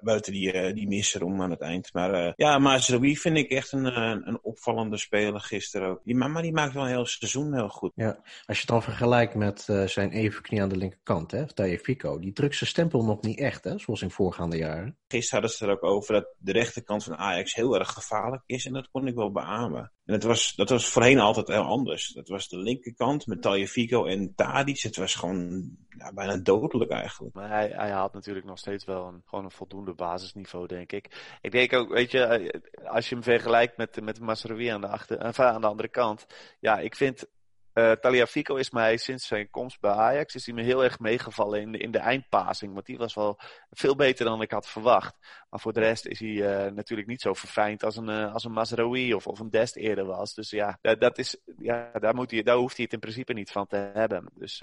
buiten 0.00 0.32
die, 0.32 0.72
die 0.72 0.88
misser 0.88 1.23
om 1.24 1.42
aan 1.42 1.50
het 1.50 1.60
eind. 1.60 1.92
Maar 1.92 2.26
uh, 2.26 2.32
ja, 2.36 2.58
Mazraoui 2.58 3.16
vind 3.16 3.36
ik 3.36 3.50
echt 3.50 3.72
een, 3.72 3.84
een, 3.84 4.28
een, 4.28 4.38
opvallende 4.42 4.98
speler 4.98 5.40
gisteren 5.40 5.88
ook. 5.88 6.00
Die, 6.04 6.14
maar 6.14 6.42
die 6.42 6.52
maakt 6.52 6.74
wel 6.74 6.82
een 6.82 6.88
heel 6.88 7.06
seizoen 7.06 7.54
heel 7.54 7.68
goed. 7.68 7.92
Ja, 7.94 8.18
als 8.46 8.56
je 8.56 8.62
het 8.62 8.66
dan 8.66 8.82
vergelijkt 8.82 9.34
met 9.34 9.66
uh, 9.70 9.86
zijn 9.86 10.10
evenknie 10.10 10.62
aan 10.62 10.68
de 10.68 10.76
linkerkant, 10.76 11.30
hè, 11.30 11.46
Taje 11.46 11.78
Fico, 11.78 12.18
die 12.18 12.32
drukt 12.32 12.56
zijn 12.56 12.70
stempel 12.70 13.04
nog 13.04 13.22
niet 13.22 13.38
echt, 13.38 13.64
hè, 13.64 13.78
zoals 13.78 14.02
in 14.02 14.10
voorgaande 14.10 14.56
jaren. 14.56 14.98
Gisteren 15.08 15.40
hadden 15.40 15.58
ze 15.58 15.64
er 15.64 15.72
ook 15.72 15.84
over 15.84 16.14
dat 16.14 16.34
de 16.38 16.52
rechterkant 16.52 17.04
van 17.04 17.16
Ajax 17.16 17.54
heel 17.54 17.78
erg 17.78 17.90
gevaarlijk 17.90 18.42
is 18.46 18.66
en 18.66 18.72
dat 18.72 18.88
kon 18.90 19.06
ik 19.06 19.14
wel 19.14 19.32
beamen. 19.32 19.92
En 20.04 20.12
dat 20.12 20.22
was, 20.22 20.54
dat 20.54 20.68
was 20.68 20.88
voorheen 20.88 21.18
altijd 21.18 21.48
heel 21.48 21.62
anders. 21.62 22.08
Dat 22.08 22.28
was 22.28 22.48
de 22.48 22.58
linkerkant 22.58 23.26
met 23.26 23.42
Fico 23.66 24.04
en 24.04 24.34
Tadic. 24.34 24.80
Het 24.80 24.96
was 24.96 25.14
gewoon 25.14 25.70
ja, 25.88 26.12
bijna 26.12 26.36
dodelijk 26.36 26.90
eigenlijk. 26.90 27.34
Maar 27.34 27.48
hij, 27.48 27.68
hij 27.68 28.08
natuurlijk 28.12 28.46
nog 28.46 28.58
steeds 28.58 28.84
wel 28.84 29.06
een, 29.06 29.22
gewoon 29.24 29.44
een 29.44 29.50
voldoende 29.50 29.94
basisniveau, 29.94 30.66
denk 30.66 30.92
ik. 30.92 31.36
Ik 31.40 31.50
denk 31.50 31.72
ook, 31.72 31.88
weet 31.88 32.10
je, 32.10 32.18
eh, 32.18 32.60
als 32.90 33.08
je 33.08 33.14
hem 33.14 33.24
vergelijkt 33.24 33.76
met, 33.76 34.00
met 34.02 34.20
Masrowi 34.20 34.66
aan 34.66 34.80
de, 34.80 34.88
achter, 34.88 35.18
aan 35.38 35.60
de 35.60 35.66
andere 35.66 35.88
kant. 35.88 36.26
Ja, 36.60 36.78
ik 36.78 36.96
vind 36.96 37.26
uh, 37.74 37.92
Taliafico 37.92 38.54
is 38.54 38.70
mij 38.70 38.96
sinds 38.96 39.26
zijn 39.26 39.50
komst 39.50 39.80
bij 39.80 39.90
Ajax 39.90 40.34
is 40.34 40.46
hij 40.46 40.54
me 40.54 40.62
heel 40.62 40.84
erg 40.84 40.98
meegevallen 40.98 41.60
in 41.60 41.72
de, 41.72 41.78
in 41.78 41.90
de 41.90 41.98
eindpasing. 41.98 42.74
Want 42.74 42.86
die 42.86 42.98
was 42.98 43.14
wel 43.14 43.38
veel 43.70 43.96
beter 43.96 44.24
dan 44.24 44.42
ik 44.42 44.50
had 44.50 44.68
verwacht. 44.68 45.16
Maar 45.50 45.60
voor 45.60 45.72
de 45.72 45.80
rest 45.80 46.06
is 46.06 46.18
hij 46.18 46.28
uh, 46.28 46.72
natuurlijk 46.72 47.08
niet 47.08 47.20
zo 47.20 47.34
verfijnd 47.34 47.84
als 47.84 47.96
een, 47.96 48.08
uh, 48.08 48.32
als 48.32 48.44
een 48.44 48.52
Mazraoui 48.52 49.14
of, 49.14 49.26
of 49.26 49.38
een 49.38 49.50
Dest 49.50 49.76
eerder 49.76 50.04
was. 50.04 50.34
Dus 50.34 50.50
ja, 50.50 50.78
dat, 50.80 51.18
is, 51.18 51.36
ja 51.58 51.90
daar, 51.92 52.14
moet 52.14 52.30
hij, 52.30 52.42
daar 52.42 52.56
hoeft 52.56 52.76
hij 52.76 52.84
het 52.84 52.94
in 52.94 53.00
principe 53.00 53.32
niet 53.32 53.50
van 53.50 53.66
te 53.66 53.90
hebben. 53.94 54.30
Dus 54.34 54.58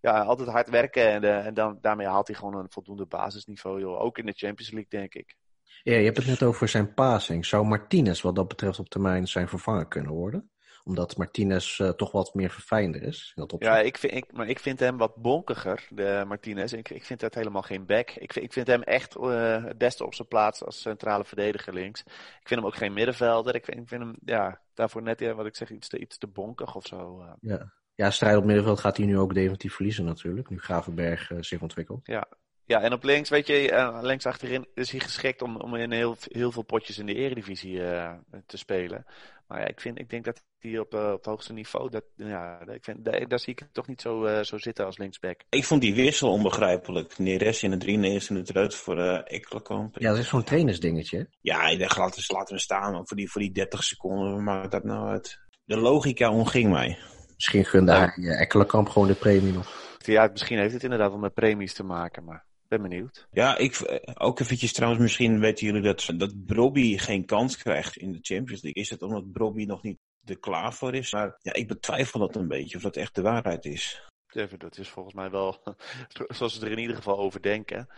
ja, 0.00 0.20
altijd 0.20 0.48
hard 0.48 0.68
werken 0.68 1.08
en, 1.08 1.44
en 1.44 1.54
dan, 1.54 1.78
daarmee 1.80 2.06
haalt 2.06 2.26
hij 2.26 2.36
gewoon 2.36 2.56
een 2.56 2.70
voldoende 2.70 3.06
basisniveau. 3.06 3.84
Ook 3.84 4.18
in 4.18 4.26
de 4.26 4.32
Champions 4.36 4.72
League, 4.72 5.00
denk 5.00 5.14
ik. 5.14 5.36
Ja, 5.82 5.94
je 5.94 6.04
hebt 6.04 6.16
het 6.16 6.26
net 6.26 6.42
over 6.42 6.68
zijn 6.68 6.94
passing. 6.94 7.46
Zou 7.46 7.66
Martinez 7.66 8.20
wat 8.20 8.34
dat 8.34 8.48
betreft 8.48 8.78
op 8.78 8.88
termijn 8.88 9.26
zijn 9.26 9.48
vervanger 9.48 9.86
kunnen 9.86 10.12
worden? 10.12 10.50
Omdat 10.84 11.16
Martinez 11.16 11.78
uh, 11.78 11.88
toch 11.88 12.12
wat 12.12 12.34
meer 12.34 12.50
verfijnder 12.50 13.02
is. 13.02 13.36
ja, 13.58 13.78
ik 13.78 13.98
vind, 13.98 14.14
ik, 14.14 14.32
maar 14.32 14.48
ik 14.48 14.58
vind 14.58 14.80
hem 14.80 14.96
wat 14.96 15.16
bonkiger, 15.16 15.86
de 15.90 16.24
Martinez. 16.26 16.72
Ik, 16.72 16.90
ik 16.90 17.04
vind 17.04 17.20
dat 17.20 17.34
helemaal 17.34 17.62
geen 17.62 17.86
back. 17.86 18.10
Ik, 18.10 18.36
ik 18.36 18.52
vind 18.52 18.66
hem 18.66 18.82
echt 18.82 19.16
uh, 19.16 19.64
het 19.64 19.78
beste 19.78 20.04
op 20.04 20.14
zijn 20.14 20.28
plaats 20.28 20.64
als 20.64 20.80
centrale 20.80 21.24
verdediger 21.24 21.74
links. 21.74 22.00
Ik 22.40 22.48
vind 22.48 22.60
hem 22.60 22.68
ook 22.68 22.76
geen 22.76 22.92
middenvelder. 22.92 23.54
Ik 23.54 23.64
vind, 23.64 23.78
ik 23.80 23.88
vind 23.88 24.02
hem 24.02 24.16
ja, 24.24 24.60
daarvoor 24.74 25.02
net, 25.02 25.20
ja, 25.20 25.34
wat 25.34 25.46
ik 25.46 25.56
zeg, 25.56 25.70
iets 25.70 25.88
te, 25.88 25.98
iets 25.98 26.18
te 26.18 26.26
bonkig 26.26 26.74
of 26.74 26.86
zo. 26.86 27.20
Uh. 27.20 27.32
Ja. 27.40 27.72
ja, 27.94 28.10
strijd 28.10 28.36
op 28.36 28.44
middenveld 28.44 28.80
gaat 28.80 28.96
hij 28.96 29.06
nu 29.06 29.18
ook 29.18 29.34
definitief 29.34 29.74
verliezen 29.74 30.04
natuurlijk. 30.04 30.50
Nu 30.50 30.58
Gravenberg 30.58 31.30
zich 31.40 31.60
ontwikkelt. 31.60 32.06
Ja, 32.06 32.28
ja, 32.68 32.80
en 32.82 32.92
op 32.92 33.02
links, 33.02 33.28
weet 33.28 33.46
je, 33.46 33.70
uh, 33.72 33.98
links 34.02 34.26
achterin 34.26 34.66
is 34.74 34.90
hij 34.90 35.00
geschikt 35.00 35.42
om, 35.42 35.56
om 35.56 35.74
in 35.74 35.92
heel, 35.92 36.16
heel 36.20 36.52
veel 36.52 36.62
potjes 36.62 36.98
in 36.98 37.06
de 37.06 37.14
eredivisie 37.14 37.72
uh, 37.72 38.12
te 38.46 38.56
spelen. 38.56 39.06
Maar 39.48 39.60
ja, 39.60 39.66
ik, 39.66 39.80
vind, 39.80 39.98
ik 39.98 40.10
denk 40.10 40.24
dat 40.24 40.42
hij 40.58 40.78
op, 40.78 40.94
uh, 40.94 41.00
op 41.00 41.16
het 41.16 41.24
hoogste 41.24 41.52
niveau, 41.52 41.90
dat, 41.90 42.04
ja, 42.14 42.60
ik 42.66 42.84
vind, 42.84 43.04
daar, 43.04 43.28
daar 43.28 43.38
zie 43.38 43.52
ik 43.52 43.58
het 43.58 43.74
toch 43.74 43.86
niet 43.86 44.00
zo, 44.00 44.42
zo 44.42 44.58
zitten 44.58 44.84
als 44.84 44.98
linksback. 44.98 45.40
Ik 45.48 45.64
vond 45.64 45.80
die 45.80 45.94
wissel 45.94 46.30
onbegrijpelijk. 46.30 47.18
Neres 47.18 47.62
in 47.62 47.70
de 47.70 47.76
93 47.76 48.30
minuten 48.30 48.54
eruit 48.54 48.74
voor 48.74 48.98
uh, 48.98 49.20
Ekkelenkamp. 49.24 49.98
Ja, 49.98 50.10
dat 50.10 50.18
is 50.18 50.28
zo'n 50.28 50.44
trainersdingetje. 50.44 51.28
Ja, 51.40 51.66
ik 51.66 51.78
dacht, 51.78 51.96
laten 51.96 52.22
we, 52.26 52.34
laten 52.34 52.54
we 52.54 52.60
staan 52.60 53.06
voor 53.06 53.16
die, 53.16 53.30
voor 53.30 53.40
die 53.40 53.52
30 53.52 53.84
seconden. 53.84 54.44
maakt 54.44 54.70
dat 54.70 54.84
nou 54.84 55.08
uit? 55.08 55.38
De 55.64 55.76
logica 55.76 56.30
ontging 56.30 56.70
mij. 56.70 56.98
Misschien 57.34 57.64
gunde 57.64 57.92
hij 57.92 58.36
Ekkelenkamp 58.38 58.88
gewoon 58.88 59.08
de 59.08 59.14
premie 59.14 59.52
nog. 59.52 59.96
Ja, 59.98 60.28
misschien 60.32 60.58
heeft 60.58 60.72
het 60.72 60.82
inderdaad 60.82 61.10
wel 61.10 61.18
met 61.18 61.34
premies 61.34 61.74
te 61.74 61.84
maken, 61.84 62.24
maar 62.24 62.46
ben 62.68 62.82
benieuwd. 62.82 63.28
Ja, 63.30 63.56
ik, 63.56 64.00
ook 64.14 64.40
eventjes 64.40 64.72
trouwens, 64.72 65.02
misschien 65.02 65.40
weten 65.40 65.66
jullie 65.66 65.82
dat, 65.82 66.10
dat 66.16 66.44
Brobby 66.44 66.98
geen 66.98 67.24
kans 67.24 67.56
krijgt 67.56 67.96
in 67.96 68.12
de 68.12 68.18
Champions 68.22 68.62
League. 68.62 68.82
Is 68.82 68.90
het 68.90 69.02
omdat 69.02 69.32
Brobby 69.32 69.64
nog 69.64 69.82
niet 69.82 69.98
er 70.24 70.38
klaar 70.38 70.72
voor 70.72 70.94
is? 70.94 71.12
Maar 71.12 71.38
ja, 71.42 71.52
ik 71.52 71.68
betwijfel 71.68 72.20
dat 72.20 72.36
een 72.36 72.48
beetje, 72.48 72.76
of 72.76 72.82
dat 72.82 72.96
echt 72.96 73.14
de 73.14 73.22
waarheid 73.22 73.64
is. 73.64 74.02
Even, 74.28 74.58
dat 74.58 74.78
is 74.78 74.88
volgens 74.88 75.14
mij 75.14 75.30
wel 75.30 75.62
zoals 76.28 76.58
ze 76.58 76.64
er 76.66 76.72
in 76.72 76.78
ieder 76.78 76.96
geval 76.96 77.18
over 77.18 77.42
denken. 77.42 77.88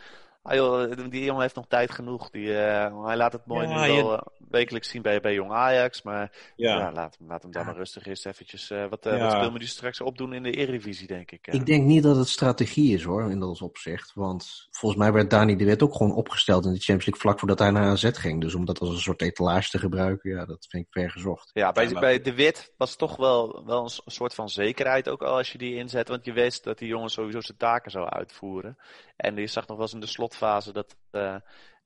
Ah, 0.42 0.54
joh, 0.54 0.90
die 1.10 1.24
jongen 1.24 1.42
heeft 1.42 1.54
nog 1.54 1.66
tijd 1.68 1.90
genoeg. 1.90 2.30
Die, 2.30 2.46
uh, 2.46 3.04
hij 3.04 3.16
laat 3.16 3.32
het 3.32 3.46
mooi 3.46 3.68
Ja, 3.68 3.84
nu 3.86 3.92
je- 3.92 4.02
wel 4.02 4.16
eh, 4.16 4.22
wekelijks 4.48 4.88
zien 4.88 5.02
bij, 5.02 5.20
bij 5.20 5.34
Jong 5.34 5.50
Ajax. 5.52 6.02
Maar 6.02 6.52
ja. 6.56 6.78
Ja, 6.78 6.92
laat, 6.92 7.16
hem- 7.18 7.28
laat 7.28 7.42
hem 7.42 7.50
dan 7.52 7.64
maar 7.66 7.76
rustig 7.76 8.06
eerst 8.06 8.26
eventjes... 8.26 8.70
eh, 8.70 8.86
wat, 8.88 9.06
eh 9.06 9.16
Ja. 9.16 9.22
wat 9.22 9.32
speel 9.32 9.50
me 9.50 9.58
die 9.58 9.68
straks 9.68 10.00
opdoen 10.00 10.32
in 10.32 10.42
de 10.42 10.50
Eredivisie, 10.50 11.06
denk 11.06 11.30
ik. 11.30 11.46
Ik 11.46 11.66
denk 11.66 11.84
niet 11.84 12.02
dat 12.02 12.16
het 12.16 12.28
strategie 12.28 12.94
is 12.94 13.02
hoor, 13.02 13.30
in 13.30 13.40
dat 13.40 13.62
opzicht. 13.62 14.12
Want 14.14 14.68
volgens 14.70 15.00
mij 15.02 15.12
werd 15.12 15.30
Dani 15.30 15.56
de 15.56 15.64
Wit 15.64 15.82
ook 15.82 15.94
gewoon 15.94 16.14
opgesteld 16.14 16.64
in 16.64 16.70
de 16.72 16.78
Champions 16.78 17.04
League 17.06 17.22
vlak 17.22 17.38
voordat 17.38 17.58
hij 17.58 17.70
naar 17.70 17.90
AZ 17.90 18.10
ging. 18.12 18.40
Dus 18.40 18.54
om 18.54 18.64
dat 18.64 18.78
als 18.80 18.88
een 18.88 18.96
soort 18.98 19.22
etalage 19.22 19.70
te 19.70 19.78
gebruiken, 19.78 20.30
ja, 20.30 20.44
dat 20.46 20.66
vind 20.68 20.84
ik 20.86 20.92
ver 20.92 21.10
gezocht. 21.10 21.50
Ja, 21.52 21.72
bij, 21.72 21.84
Ja, 21.84 21.90
maar- 21.90 22.00
bij 22.00 22.20
De 22.20 22.34
Wit 22.34 22.72
was 22.76 22.96
toch 22.96 23.16
wel, 23.16 23.62
wel 23.66 23.82
een 23.82 24.12
soort 24.12 24.34
van 24.34 24.48
zekerheid 24.48 25.08
ook 25.08 25.22
al 25.22 25.36
als 25.36 25.52
je 25.52 25.58
die 25.58 25.74
inzet. 25.74 26.08
Want 26.08 26.24
je 26.24 26.32
wist 26.32 26.64
dat 26.64 26.78
die 26.78 26.88
jongen 26.88 27.10
sowieso 27.10 27.40
zijn 27.40 27.58
taken 27.58 27.90
zou 27.90 28.08
uitvoeren. 28.08 28.76
En 29.16 29.36
je 29.36 29.46
zag 29.46 29.66
nog 29.66 29.76
wel 29.76 29.86
eens 29.86 29.94
in 29.94 30.00
de 30.00 30.06
dat, 30.72 30.96
eh, 31.10 31.36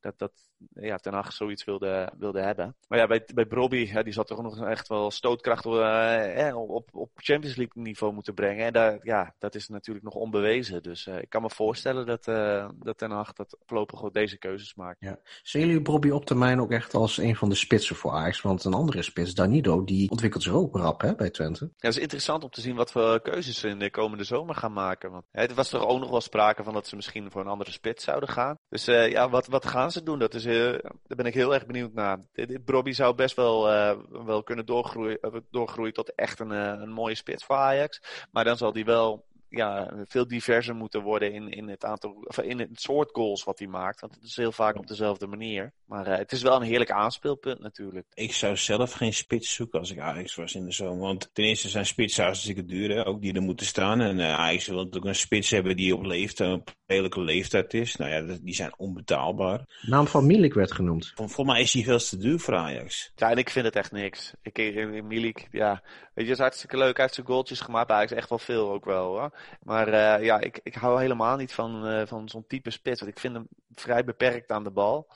dat, 0.00 0.18
dat 0.18 0.32
ja, 0.72 0.96
Ten 0.96 1.12
Hag 1.12 1.32
zoiets 1.32 1.64
wilde, 1.64 2.12
wilde 2.18 2.40
hebben. 2.40 2.76
Maar 2.88 2.98
ja, 2.98 3.06
bij, 3.06 3.28
bij 3.34 3.46
Brobby, 3.46 3.90
ja, 3.92 4.02
die 4.02 4.12
zat 4.12 4.26
toch 4.26 4.42
nog 4.42 4.66
echt 4.66 4.88
wel 4.88 5.10
stootkracht 5.10 5.64
eh, 5.66 6.48
eh, 6.48 6.56
op, 6.56 6.88
op 6.92 7.10
Champions 7.14 7.56
League 7.56 7.82
niveau 7.82 8.12
moeten 8.12 8.34
brengen. 8.34 8.66
En 8.66 8.72
daar, 8.72 8.98
ja, 9.02 9.34
dat 9.38 9.54
is 9.54 9.68
natuurlijk 9.68 10.04
nog 10.04 10.14
onbewezen. 10.14 10.82
Dus 10.82 11.06
eh, 11.06 11.18
ik 11.18 11.28
kan 11.28 11.42
me 11.42 11.50
voorstellen 11.50 12.06
dat, 12.06 12.28
eh, 12.28 12.68
dat 12.74 12.98
Ten 12.98 13.10
Hag 13.10 13.32
dat 13.32 13.56
voorlopig 13.66 13.98
gewoon 13.98 14.12
deze 14.12 14.38
keuzes 14.38 14.74
maakt. 14.74 14.98
Zien 15.42 15.66
jullie 15.66 15.82
Bobby 15.82 16.10
op 16.10 16.24
termijn 16.24 16.60
ook 16.60 16.70
echt 16.70 16.94
als 16.94 17.18
een 17.18 17.36
van 17.36 17.48
de 17.48 17.54
spitsen 17.54 17.96
voor 17.96 18.12
Ajax? 18.12 18.40
Want 18.40 18.64
een 18.64 18.74
andere 18.74 19.02
spits, 19.02 19.34
Danido, 19.34 19.84
die 19.84 20.10
ontwikkelt 20.10 20.42
zich 20.42 20.52
ook 20.52 20.76
rap 20.76 21.00
hè, 21.00 21.14
bij 21.14 21.30
Twente. 21.30 21.64
Ja, 21.64 21.70
het 21.76 21.96
is 21.96 22.02
interessant 22.02 22.44
om 22.44 22.50
te 22.50 22.60
zien 22.60 22.76
wat 22.76 22.92
voor 22.92 23.20
keuzes 23.20 23.58
ze 23.58 23.68
in 23.68 23.78
de 23.78 23.90
komende 23.90 24.24
zomer 24.24 24.54
gaan 24.54 24.72
maken. 24.72 25.10
Want 25.10 25.24
hè, 25.30 25.44
er 25.46 25.54
was 25.54 25.68
toch 25.68 25.86
ook 25.86 26.00
nog 26.00 26.10
wel 26.10 26.20
sprake 26.20 26.62
van 26.62 26.72
dat 26.72 26.86
ze 26.86 26.96
misschien 26.96 27.30
voor 27.30 27.40
een 27.40 27.46
andere 27.46 27.70
spits 27.70 28.04
zouden 28.04 28.28
gaan. 28.28 28.58
Dus 28.68 28.84
ja, 28.84 29.30
wat, 29.30 29.46
wat 29.46 29.66
gaan 29.66 29.90
ze 29.90 30.02
doen? 30.02 30.18
Dat 30.18 30.34
is, 30.34 30.44
eh, 30.54 30.70
daar 30.82 31.16
ben 31.16 31.26
ik 31.26 31.34
heel 31.34 31.54
erg 31.54 31.66
benieuwd 31.66 31.92
naar. 31.92 32.18
Dit, 32.32 32.48
dit 32.48 32.94
zou 32.94 33.14
best 33.14 33.36
wel, 33.36 33.70
eh, 33.70 33.96
wel 34.24 34.42
kunnen 34.42 34.66
doorgroeien, 34.66 35.20
eh, 35.20 35.34
doorgroeien 35.50 35.92
tot 35.92 36.14
echt 36.14 36.40
een, 36.40 36.50
een 36.50 36.92
mooie 36.92 37.14
spits 37.14 37.44
voor 37.44 37.56
Ajax. 37.56 38.02
Maar 38.30 38.44
dan 38.44 38.56
zal 38.56 38.72
die 38.72 38.84
wel 38.84 39.24
ja, 39.56 39.92
veel 40.06 40.28
diverser 40.28 40.74
moeten 40.74 41.02
worden 41.02 41.32
in, 41.32 41.48
in, 41.50 41.68
het 41.68 41.84
aantal, 41.84 42.10
of 42.26 42.38
in 42.38 42.58
het 42.58 42.80
soort 42.80 43.10
goals 43.12 43.44
wat 43.44 43.58
hij 43.58 43.68
maakt. 43.68 44.00
Want 44.00 44.14
het 44.14 44.22
is 44.22 44.36
heel 44.36 44.52
vaak 44.52 44.76
op 44.78 44.86
dezelfde 44.86 45.26
manier. 45.26 45.72
Maar 45.84 46.06
eh, 46.06 46.18
het 46.18 46.32
is 46.32 46.42
wel 46.42 46.56
een 46.56 46.62
heerlijk 46.66 46.90
aanspeelpunt 46.90 47.60
natuurlijk. 47.60 48.06
ik 48.14 48.32
zou 48.32 48.56
zelf 48.56 48.92
geen 48.92 49.12
spits 49.14 49.54
zoeken 49.54 49.78
als 49.78 49.90
ik 49.90 49.98
Ajax 49.98 50.34
was 50.34 50.54
in 50.54 50.64
de 50.64 50.72
zomer. 50.72 50.98
Want 51.06 51.30
ten 51.32 51.44
eerste 51.44 51.68
zijn 51.68 51.86
spitsen 51.86 52.24
hartstikke 52.24 52.64
duur, 52.64 52.90
hè, 52.90 53.06
ook 53.06 53.20
die 53.22 53.34
er 53.34 53.42
moeten 53.42 53.66
staan. 53.66 54.00
En 54.00 54.20
eh, 54.20 54.38
Ajax 54.38 54.66
wil 54.66 54.76
natuurlijk 54.76 55.04
een 55.04 55.14
spits 55.14 55.50
hebben 55.50 55.76
die 55.76 55.94
op 55.96 56.02
leeftijd, 56.04 56.52
op 56.52 56.70
redelijke 56.86 57.20
leeftijd 57.20 57.74
is. 57.74 57.96
Nou 57.96 58.10
ja, 58.10 58.36
die 58.42 58.54
zijn 58.54 58.72
onbetaalbaar. 58.76 59.60
Naam 59.82 60.06
van 60.06 60.26
Milik 60.26 60.54
werd 60.54 60.72
genoemd. 60.72 61.12
Vol- 61.14 61.26
Volgens 61.28 61.56
mij 61.56 61.60
is 61.62 61.72
hij 61.72 61.82
veel 61.82 61.98
te 61.98 62.16
duur 62.16 62.38
voor 62.38 62.54
Ajax. 62.54 63.12
Ja, 63.16 63.30
en 63.30 63.36
ik 63.38 63.50
vind 63.50 63.64
het 63.64 63.76
echt 63.76 63.92
niks. 63.92 64.32
Ik, 64.42 64.58
ik, 64.58 65.02
Milik, 65.04 65.48
ja, 65.50 65.82
weet 66.14 66.26
je, 66.26 66.32
is 66.32 66.38
hartstikke 66.38 66.76
leuk. 66.76 66.92
Hij 66.94 67.02
heeft 67.02 67.14
zijn 67.14 67.26
goaltjes 67.26 67.60
gemaakt. 67.60 67.86
Bij 67.86 67.96
Ajax 67.96 68.12
echt 68.12 68.28
wel 68.28 68.38
veel 68.38 68.70
ook 68.72 68.84
wel, 68.84 69.06
hoor. 69.06 69.30
Maar 69.62 69.88
eh, 69.88 70.24
ja, 70.24 70.40
ik, 70.40 70.60
ik 70.62 70.74
hou 70.74 71.00
helemaal 71.00 71.36
niet 71.36 71.52
van, 71.52 71.86
eh, 71.86 72.06
van 72.06 72.28
zo'n 72.28 72.46
type 72.46 72.70
spits. 72.70 73.00
Want 73.00 73.12
ik 73.12 73.18
vind 73.18 73.34
hem 73.34 73.48
vrij 73.74 74.04
beperkt 74.04 74.50
aan 74.50 74.64
de 74.64 74.70
bal. 74.70 75.12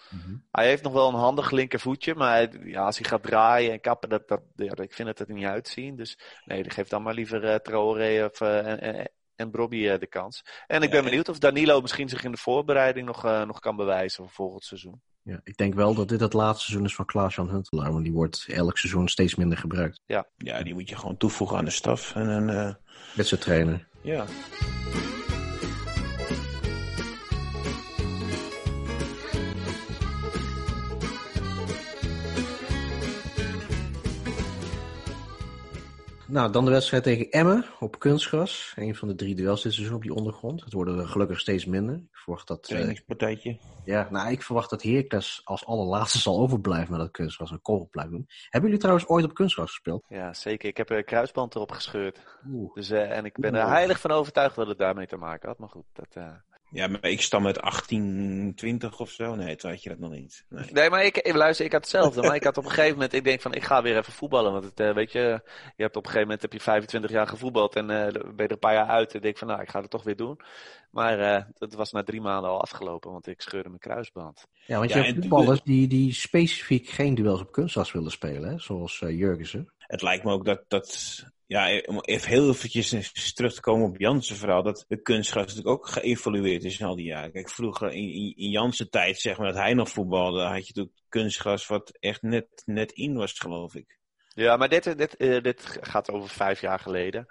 Hij 0.50 0.66
heeft 0.66 0.82
nog 0.82 0.92
wel 0.92 1.08
een 1.08 1.14
handig 1.14 1.50
linkervoetje. 1.50 2.14
Maar 2.14 2.32
hij- 2.32 2.60
ja, 2.64 2.84
als 2.84 2.98
hij 2.98 3.08
gaat 3.08 3.22
draaien 3.22 3.72
en 3.72 3.80
kappen, 3.80 4.08
dat, 4.08 4.28
dat, 4.28 4.40
ja, 4.56 4.76
ik 4.76 4.92
vind 4.92 5.08
het 5.08 5.18
er 5.20 5.32
niet 5.34 5.44
uitzien. 5.44 5.96
Dus 5.96 6.18
nee, 6.44 6.70
geef 6.70 6.88
dan 6.88 7.02
maar 7.02 7.14
liever 7.14 7.44
eh 7.44 7.54
Traoré 7.54 8.24
of, 8.24 8.40
en, 8.40 8.80
en, 8.80 9.10
en 9.36 9.50
Brobby 9.50 9.96
de 9.98 10.06
kans. 10.06 10.44
En 10.66 10.82
ik 10.82 10.88
Ja, 10.88 10.94
ben 10.94 11.04
benieuwd 11.04 11.28
of 11.28 11.38
Danilo 11.38 11.80
misschien 11.80 12.08
zich 12.08 12.24
in 12.24 12.30
de 12.32 12.36
voorbereiding 12.38 13.06
nog, 13.06 13.22
nog 13.22 13.58
kan 13.58 13.76
bewijzen 13.76 14.24
voor 14.24 14.32
volgend 14.32 14.64
seizoen. 14.64 15.02
Ja, 15.28 15.40
ik 15.44 15.56
denk 15.56 15.74
wel 15.74 15.94
dat 15.94 16.08
dit 16.08 16.20
het 16.20 16.32
laatste 16.32 16.64
seizoen 16.64 16.86
is 16.86 16.94
van 16.94 17.04
Klaas-Jan 17.04 17.50
Huntelaar. 17.50 17.92
Want 17.92 18.04
die 18.04 18.12
wordt 18.12 18.46
elk 18.48 18.78
seizoen 18.78 19.08
steeds 19.08 19.34
minder 19.34 19.58
gebruikt. 19.58 20.00
Ja, 20.06 20.26
die 20.62 20.74
moet 20.74 20.88
je 20.88 20.96
gewoon 20.96 21.16
toevoegen 21.16 21.56
aan 21.56 21.64
de 21.64 21.70
staf. 21.70 22.14
En, 22.14 22.26
dan, 22.26 22.48
eh, 22.50 22.74
Met 23.16 23.26
zijn 23.26 23.40
trainer. 23.40 23.86
ja. 24.00 24.24
Nou, 36.30 36.52
dan 36.52 36.64
de 36.64 36.70
wedstrijd 36.70 37.02
tegen 37.02 37.30
Emmen 37.30 37.64
op 37.80 37.98
kunstgras. 37.98 38.72
Een 38.76 38.94
van 38.94 39.08
de 39.08 39.14
drie 39.14 39.34
duels 39.34 39.62
dit 39.62 39.72
seizoen 39.72 39.96
op 39.96 40.02
die 40.02 40.14
ondergrond. 40.14 40.64
Het 40.64 40.72
worden 40.72 40.98
er 40.98 41.08
gelukkig 41.08 41.40
steeds 41.40 41.64
minder. 41.64 41.94
Ik 41.94 42.16
verwacht 42.16 42.46
dat, 42.46 42.58
eh, 42.58 42.64
trainingspartijtje. 42.64 43.58
ja, 43.84 44.08
nou, 44.10 44.30
ik 44.30 44.42
verwacht 44.42 44.70
dat 44.70 44.82
Heracles 44.82 45.40
als 45.44 45.66
allerlaatste 45.66 46.18
zal 46.18 46.38
overblijven 46.38 46.90
met 46.90 47.00
dat 47.00 47.10
kunstgras 47.10 47.50
en 47.50 47.60
korrel 47.62 47.88
blijven 47.90 48.12
doen. 48.12 48.26
Hebben 48.42 48.62
jullie 48.70 48.78
trouwens 48.78 49.08
ooit 49.08 49.24
op 49.24 49.34
kunstgras 49.34 49.70
gespeeld? 49.70 50.04
Ja, 50.08 50.34
zeker. 50.34 50.68
Ik 50.68 50.76
heb 50.76 50.90
een 50.90 51.04
kruisband 51.04 51.54
erop 51.54 51.72
gescheurd. 51.72 52.20
Oeh. 52.50 52.74
Dus, 52.74 52.90
eh, 52.90 53.16
en 53.16 53.24
ik 53.24 53.38
ben 53.38 53.54
er 53.54 53.68
heilig 53.68 54.00
van 54.00 54.10
overtuigd 54.10 54.56
dat 54.56 54.68
het 54.68 54.78
daarmee 54.78 55.06
te 55.06 55.16
maken 55.16 55.48
had. 55.48 55.58
Maar 55.58 55.68
goed, 55.68 55.86
dat... 55.92 56.16
Ja, 56.70 56.86
maar 56.86 57.04
ik 57.04 57.20
stam 57.20 57.42
met 57.42 57.60
1820 57.60 59.00
of 59.00 59.10
zo. 59.10 59.34
Nee, 59.34 59.56
toen 59.56 59.70
had 59.70 59.82
je 59.82 59.88
dat 59.88 59.98
nog 59.98 60.10
niet. 60.10 60.44
Nee. 60.48 60.72
Nee, 60.72 60.90
maar 60.90 61.04
ik, 61.04 61.32
luister, 61.34 61.64
ik 61.66 61.72
had 61.72 61.80
hetzelfde. 61.80 62.22
maar 62.22 62.34
ik 62.34 62.44
had 62.44 62.56
op 62.56 62.64
een 62.64 62.70
gegeven 62.70 62.92
moment, 62.92 63.12
ik 63.12 63.24
denk 63.24 63.40
van, 63.40 63.54
ik 63.54 63.64
ga 63.64 63.82
weer 63.82 63.96
even 63.96 64.12
voetballen. 64.12 64.52
Want 64.52 64.64
het, 64.64 64.80
eh, 64.80 64.94
weet 64.94 65.12
je, 65.12 65.40
je 65.76 65.82
hebt 65.82 65.96
op 65.96 66.04
een 66.04 66.10
gegeven 66.10 66.20
moment 66.20 66.42
heb 66.42 66.52
je 66.52 66.60
25 66.60 67.10
jaar 67.10 67.26
gevoetbald 67.26 67.76
en 67.76 67.90
eh, 67.90 68.12
ben 68.12 68.32
je 68.36 68.42
er 68.42 68.50
een 68.50 68.58
paar 68.58 68.74
jaar 68.74 68.88
uit. 68.88 69.10
En 69.10 69.16
ik 69.16 69.22
denk 69.22 69.38
van, 69.38 69.48
nou, 69.48 69.60
ik 69.60 69.70
ga 69.70 69.80
het 69.80 69.90
toch 69.90 70.04
weer 70.04 70.16
doen. 70.16 70.40
Maar 70.90 71.18
eh 71.18 71.44
dat 71.58 71.74
was 71.74 71.92
na 71.92 72.02
drie 72.02 72.20
maanden 72.20 72.50
al 72.50 72.60
afgelopen, 72.60 73.10
want 73.10 73.26
ik 73.26 73.40
scheurde 73.40 73.68
mijn 73.68 73.80
kruisband. 73.80 74.46
Ja, 74.66 74.78
want 74.78 74.90
Ja, 74.90 74.98
je 74.98 75.04
hebt 75.04 75.18
voetballers 75.20 75.62
die, 75.62 75.88
die 75.88 76.12
specifiek 76.12 76.88
geen 76.88 77.14
duels 77.14 77.40
op 77.40 77.52
kunstgras 77.52 77.92
willen 77.92 78.10
spelen, 78.10 78.50
hè? 78.50 78.58
zoals 78.58 79.00
eh 79.02 79.18
Jurgensen. 79.18 79.72
Het 79.78 80.02
lijkt 80.02 80.24
me 80.24 80.32
ook 80.32 80.44
dat, 80.44 80.64
dat 80.68 81.24
ja, 81.48 81.82
om 81.86 82.00
even 82.00 82.28
heel 82.28 82.48
eventjes 82.48 83.32
terug 83.32 83.54
te 83.54 83.60
komen 83.60 83.88
op 83.88 84.00
Jansen 84.00 84.36
verhaal, 84.36 84.62
dat 84.62 84.84
de 84.88 85.02
kunstgras 85.02 85.46
natuurlijk 85.46 85.76
ook 85.76 85.88
geëvolueerd 85.88 86.64
is 86.64 86.80
in 86.80 86.86
al 86.86 86.96
die 86.96 87.06
jaren. 87.06 87.32
Kijk, 87.32 87.50
vroeger 87.50 87.92
in, 87.92 88.12
in, 88.12 88.36
in 88.36 88.50
Jansen 88.50 88.90
tijd, 88.90 89.20
zeg 89.20 89.38
maar, 89.38 89.46
dat 89.46 89.62
hij 89.62 89.74
nog 89.74 89.88
voetbalde, 89.88 90.42
had 90.42 90.66
je 90.66 90.72
natuurlijk 90.74 91.04
kunstgras 91.08 91.66
wat 91.66 91.96
echt 92.00 92.22
net, 92.22 92.62
net 92.64 92.92
in 92.92 93.14
was, 93.14 93.32
geloof 93.32 93.74
ik. 93.74 93.98
Ja, 94.28 94.56
maar 94.56 94.68
dit, 94.68 94.98
dit, 94.98 95.16
eh, 95.16 95.42
dit 95.42 95.78
gaat 95.80 96.10
over 96.10 96.28
vijf 96.28 96.60
jaar 96.60 96.78
geleden. 96.78 97.26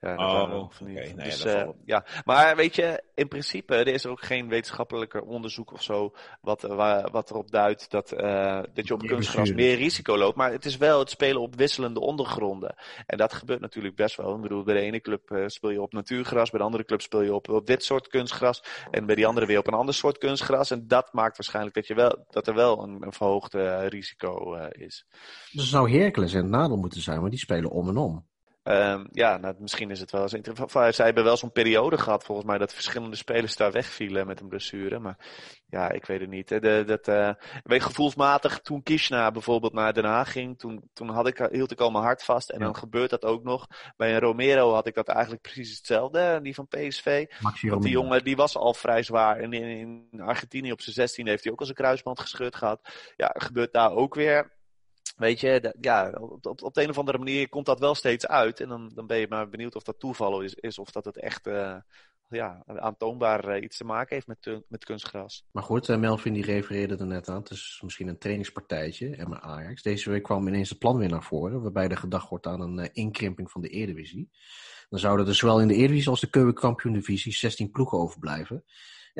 Ja, 0.00 0.16
Oh, 0.16 0.54
oké. 0.54 1.14
Dus, 1.16 1.44
eh, 1.44 1.68
ja. 1.84 2.04
Maar 2.24 2.56
weet 2.56 2.74
je, 2.74 3.02
in 3.14 3.28
principe, 3.28 3.74
er 3.74 3.86
is 3.86 4.06
ook 4.06 4.22
geen 4.22 4.48
wetenschappelijke 4.48 5.24
onderzoek 5.24 5.72
of 5.72 5.82
zo 5.82 6.14
wat, 6.40 6.64
eh, 6.64 6.74
waar, 6.74 7.10
wat 7.10 7.30
erop 7.30 7.50
duidt 7.50 7.90
dat, 7.90 8.12
eh, 8.12 8.60
dat 8.74 8.86
je 8.86 8.94
op 8.94 9.06
kunstgras 9.06 9.52
meer 9.52 9.76
risico 9.76 10.16
loopt. 10.16 10.36
Maar 10.36 10.52
het 10.52 10.64
is 10.64 10.76
wel 10.76 10.98
het 10.98 11.10
spelen 11.10 11.40
op 11.40 11.56
wisselende 11.56 12.00
ondergronden. 12.00 12.74
En 13.06 13.18
dat 13.18 13.32
gebeurt 13.32 13.60
natuurlijk 13.60 13.96
best 13.96 14.16
wel. 14.16 14.34
Ik 14.34 14.42
bedoel, 14.42 14.62
bij 14.62 14.74
de 14.74 14.80
ene 14.80 15.00
club 15.00 15.42
speel 15.46 15.70
je 15.70 15.82
op 15.82 15.92
natuurgras, 15.92 16.50
bij 16.50 16.58
de 16.58 16.66
andere 16.66 16.84
club 16.84 17.00
speel 17.00 17.22
je 17.22 17.34
op, 17.34 17.48
op 17.48 17.66
dit 17.66 17.84
soort 17.84 18.08
kunstgras. 18.08 18.62
En 18.90 19.06
bij 19.06 19.14
die 19.14 19.26
andere 19.26 19.46
weer 19.46 19.58
op 19.58 19.66
een 19.66 19.74
ander 19.74 19.94
soort 19.94 20.18
kunstgras. 20.18 20.70
En 20.70 20.88
dat 20.88 21.12
maakt 21.12 21.36
waarschijnlijk 21.36 21.74
dat, 21.74 21.86
je 21.86 21.94
wel, 21.94 22.24
dat 22.30 22.46
er 22.46 22.54
wel 22.54 22.82
een, 22.82 23.02
een 23.02 23.12
verhoogd 23.12 23.54
risico 23.88 24.54
eh, 24.54 24.86
is. 24.86 25.06
Dus 25.52 25.70
zou 25.70 25.90
Heracles 25.90 26.32
in 26.32 26.38
het 26.38 26.48
nadeel 26.48 26.76
moeten 26.76 27.00
zijn, 27.00 27.20
maar 27.20 27.30
die 27.30 27.38
spelen 27.38 27.70
om 27.70 27.88
en 27.88 27.96
om. 27.96 28.28
Ehm, 28.70 29.04
ja, 29.10 29.36
nou, 29.36 29.54
misschien 29.58 29.90
is 29.90 30.00
het 30.00 30.10
wel 30.10 30.22
eens 30.22 30.32
interessant. 30.32 30.94
Zij 30.94 31.04
hebben 31.04 31.24
wel 31.24 31.36
zo'n 31.36 31.52
periode 31.52 31.98
gehad, 31.98 32.24
volgens 32.24 32.46
mij, 32.46 32.58
dat 32.58 32.74
verschillende 32.74 33.16
spelers 33.16 33.56
daar 33.56 33.72
wegvielen 33.72 34.26
met 34.26 34.40
een 34.40 34.48
blessure. 34.48 34.98
Maar 34.98 35.16
ja, 35.66 35.90
ik 35.90 36.06
weet 36.06 36.20
het 36.20 36.30
niet. 36.30 36.50
Hè. 36.50 36.60
De, 36.60 36.82
dat, 36.86 37.08
eh, 37.08 37.30
weet, 37.62 37.82
gevoelsmatig, 37.82 38.58
toen 38.60 38.82
Kishna 38.82 39.30
bijvoorbeeld 39.30 39.72
naar 39.72 39.92
Den 39.92 40.04
Haag 40.04 40.32
ging, 40.32 40.58
toen, 40.58 40.90
toen 40.92 41.08
had 41.08 41.26
ik, 41.26 41.48
hield 41.52 41.70
ik 41.70 41.80
al 41.80 41.90
mijn 41.90 42.04
hart 42.04 42.22
vast. 42.24 42.50
En 42.50 42.58
Ja. 42.58 42.64
dan 42.64 42.76
gebeurt 42.76 43.10
dat 43.10 43.24
ook 43.24 43.42
nog. 43.42 43.66
Bij 43.96 44.12
een 44.14 44.20
Romero 44.20 44.72
had 44.72 44.86
ik 44.86 44.94
dat 44.94 45.08
eigenlijk 45.08 45.42
precies 45.42 45.76
hetzelfde, 45.76 46.40
die 46.42 46.54
van 46.54 46.66
PSV. 46.68 47.26
Want 47.70 47.82
die 47.82 47.92
jongen 47.92 48.24
die 48.24 48.36
was 48.36 48.56
al 48.56 48.74
vrij 48.74 49.02
zwaar. 49.02 49.36
En 49.38 49.52
in, 49.52 50.08
in 50.12 50.20
Argentinië 50.20 50.72
op 50.72 50.80
zijn 50.80 50.94
16 50.94 51.26
heeft 51.26 51.42
hij 51.44 51.52
ook 51.52 51.58
al 51.58 51.64
zijn 51.64 51.76
kruisband 51.78 52.20
gescheurd 52.20 52.56
gehad. 52.56 52.80
Ja, 53.16 53.34
gebeurt 53.38 53.72
daar 53.72 53.90
ook 53.92 54.14
weer. 54.14 54.58
Weet 55.20 55.40
je, 55.40 55.74
ja, 55.80 56.10
op, 56.10 56.46
op, 56.46 56.62
op 56.62 56.74
de 56.74 56.82
een 56.82 56.88
of 56.88 56.98
andere 56.98 57.18
manier 57.18 57.48
komt 57.48 57.66
dat 57.66 57.80
wel 57.80 57.94
steeds 57.94 58.26
uit. 58.26 58.60
En 58.60 58.68
dan, 58.68 58.90
dan 58.94 59.06
ben 59.06 59.18
je 59.18 59.26
maar 59.28 59.48
benieuwd 59.48 59.74
of 59.74 59.82
dat 59.82 59.98
toeval 59.98 60.40
is, 60.40 60.54
is 60.54 60.78
of 60.78 60.90
dat 60.90 61.04
het 61.04 61.16
echt 61.16 61.46
eh, 61.46 61.76
ja, 62.28 62.62
aantoonbaar 62.66 63.44
eh, 63.48 63.62
iets 63.62 63.76
te 63.76 63.84
maken 63.84 64.14
heeft 64.14 64.26
met, 64.26 64.42
tu- 64.42 64.62
met 64.68 64.84
kunstgras. 64.84 65.44
Maar 65.52 65.62
goed, 65.62 65.88
eh, 65.88 65.96
Melvin 65.96 66.32
die 66.32 66.44
refereerde 66.44 66.96
er 66.96 67.06
net 67.06 67.28
aan. 67.28 67.40
Het 67.40 67.50
is 67.50 67.80
misschien 67.84 68.08
een 68.08 68.18
trainingspartijtje, 68.18 69.16
Emma 69.16 69.40
Ajax. 69.40 69.82
Deze 69.82 70.10
week 70.10 70.22
kwam 70.22 70.48
ineens 70.48 70.68
het 70.68 70.78
plan 70.78 70.96
weer 70.98 71.08
naar 71.08 71.22
voren, 71.22 71.62
waarbij 71.62 71.88
er 71.88 71.96
gedacht 71.96 72.28
wordt 72.28 72.46
aan 72.46 72.60
een 72.60 72.78
eh, 72.78 72.88
inkrimping 72.92 73.50
van 73.50 73.60
de 73.60 73.68
Eredivisie. 73.68 74.30
Dan 74.88 74.98
zouden 74.98 75.26
er 75.26 75.34
zowel 75.34 75.60
in 75.60 75.68
de 75.68 75.74
Eredivisie 75.74 76.10
als 76.10 76.20
de 76.20 76.30
keukenkampioen-divisie 76.30 77.32
16 77.32 77.70
ploegen 77.70 77.98
overblijven. 77.98 78.64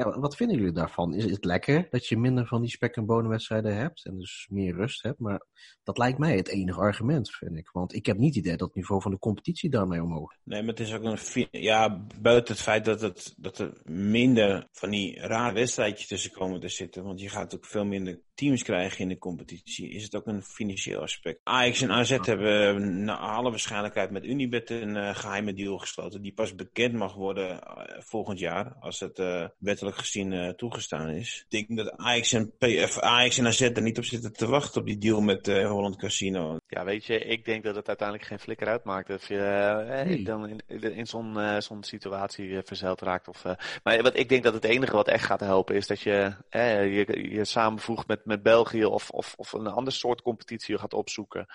Ja, 0.00 0.18
wat 0.18 0.36
vinden 0.36 0.56
jullie 0.56 0.72
daarvan? 0.72 1.14
Is 1.14 1.24
het 1.24 1.44
lekker 1.44 1.86
dat 1.90 2.06
je 2.06 2.16
minder 2.16 2.46
van 2.46 2.60
die 2.60 2.70
spek- 2.70 2.96
en 2.96 3.06
bonenwedstrijden 3.06 3.76
hebt 3.76 4.04
en 4.04 4.18
dus 4.18 4.46
meer 4.50 4.74
rust 4.74 5.02
hebt? 5.02 5.18
Maar 5.18 5.46
dat 5.82 5.98
lijkt 5.98 6.18
mij 6.18 6.36
het 6.36 6.48
enige 6.48 6.80
argument, 6.80 7.30
vind 7.30 7.56
ik. 7.56 7.70
Want 7.72 7.94
ik 7.94 8.06
heb 8.06 8.16
niet 8.16 8.34
het 8.34 8.44
idee 8.44 8.56
dat 8.56 8.66
het 8.66 8.76
niveau 8.76 9.02
van 9.02 9.10
de 9.10 9.18
competitie 9.18 9.70
daarmee 9.70 10.02
omhoog 10.02 10.34
Nee, 10.44 10.60
maar 10.60 10.70
het 10.70 10.80
is 10.80 10.94
ook 10.94 11.04
een... 11.04 11.48
Ja, 11.50 12.06
buiten 12.20 12.54
het 12.54 12.62
feit 12.62 12.84
dat, 12.84 13.00
het, 13.00 13.34
dat 13.36 13.58
er 13.58 13.80
minder 13.84 14.68
van 14.72 14.90
die 14.90 15.20
rare 15.20 15.54
wedstrijdjes 15.54 16.06
tussen 16.06 16.32
komen 16.32 16.60
te 16.60 16.68
zitten. 16.68 17.04
Want 17.04 17.20
je 17.20 17.28
gaat 17.28 17.54
ook 17.54 17.66
veel 17.66 17.84
minder 17.84 18.20
teams 18.40 18.62
krijgen 18.62 19.00
in 19.00 19.08
de 19.08 19.18
competitie. 19.18 19.90
Is 19.90 20.02
het 20.02 20.14
ook 20.14 20.26
een 20.26 20.42
financieel 20.42 21.00
aspect. 21.00 21.40
Ajax 21.42 21.82
en 21.82 21.90
AZ 21.90 22.18
hebben 22.22 23.04
naar 23.04 23.16
alle 23.16 23.50
waarschijnlijkheid 23.50 24.10
met 24.10 24.24
Unibet 24.24 24.70
een 24.70 24.96
uh, 24.96 25.14
geheime 25.14 25.54
deal 25.54 25.78
gesloten. 25.78 26.22
Die 26.22 26.32
pas 26.32 26.54
bekend 26.54 26.94
mag 26.94 27.14
worden 27.14 27.50
uh, 27.50 27.82
volgend 27.98 28.38
jaar. 28.38 28.74
Als 28.80 29.00
het 29.00 29.18
uh, 29.18 29.48
wettelijk 29.58 29.89
gezien 29.98 30.54
toegestaan 30.56 31.08
is. 31.08 31.44
Ik 31.48 31.66
denk 31.68 31.78
dat 31.78 31.96
Ajax 31.96 32.32
en, 32.32 32.52
PF, 32.58 32.98
Ajax 32.98 33.38
en 33.38 33.46
AZ 33.46 33.60
er 33.60 33.82
niet 33.82 33.98
op 33.98 34.04
zitten 34.04 34.32
te 34.32 34.46
wachten 34.46 34.80
op 34.80 34.86
die 34.86 34.98
deal 34.98 35.20
met 35.20 35.46
Holland 35.46 35.96
Casino. 35.96 36.56
Ja, 36.66 36.84
weet 36.84 37.04
je, 37.04 37.18
ik 37.18 37.44
denk 37.44 37.64
dat 37.64 37.74
het 37.74 37.88
uiteindelijk 37.88 38.28
geen 38.28 38.38
flikker 38.38 38.66
uitmaakt. 38.66 39.10
Of 39.10 39.28
je 39.28 40.02
nee. 40.06 40.24
dan 40.24 40.48
in, 40.48 40.82
in 40.94 41.06
zo'n 41.06 41.38
zo'n 41.58 41.84
situatie 41.84 42.60
verzeild 42.64 43.00
raakt. 43.00 43.28
Of, 43.28 43.44
maar 43.82 44.02
wat 44.02 44.16
ik 44.16 44.28
denk 44.28 44.42
dat 44.42 44.54
het 44.54 44.64
enige 44.64 44.96
wat 44.96 45.08
echt 45.08 45.24
gaat 45.24 45.40
helpen 45.40 45.74
is 45.74 45.86
dat 45.86 46.00
je 46.00 46.34
je, 46.50 47.28
je 47.30 47.44
samenvoegt 47.44 48.06
met, 48.06 48.24
met 48.24 48.42
België 48.42 48.84
of, 48.84 49.10
of, 49.10 49.34
of 49.36 49.52
een 49.52 49.66
ander 49.66 49.92
soort 49.92 50.22
competitie 50.22 50.78
gaat 50.78 50.94
opzoeken. 50.94 51.46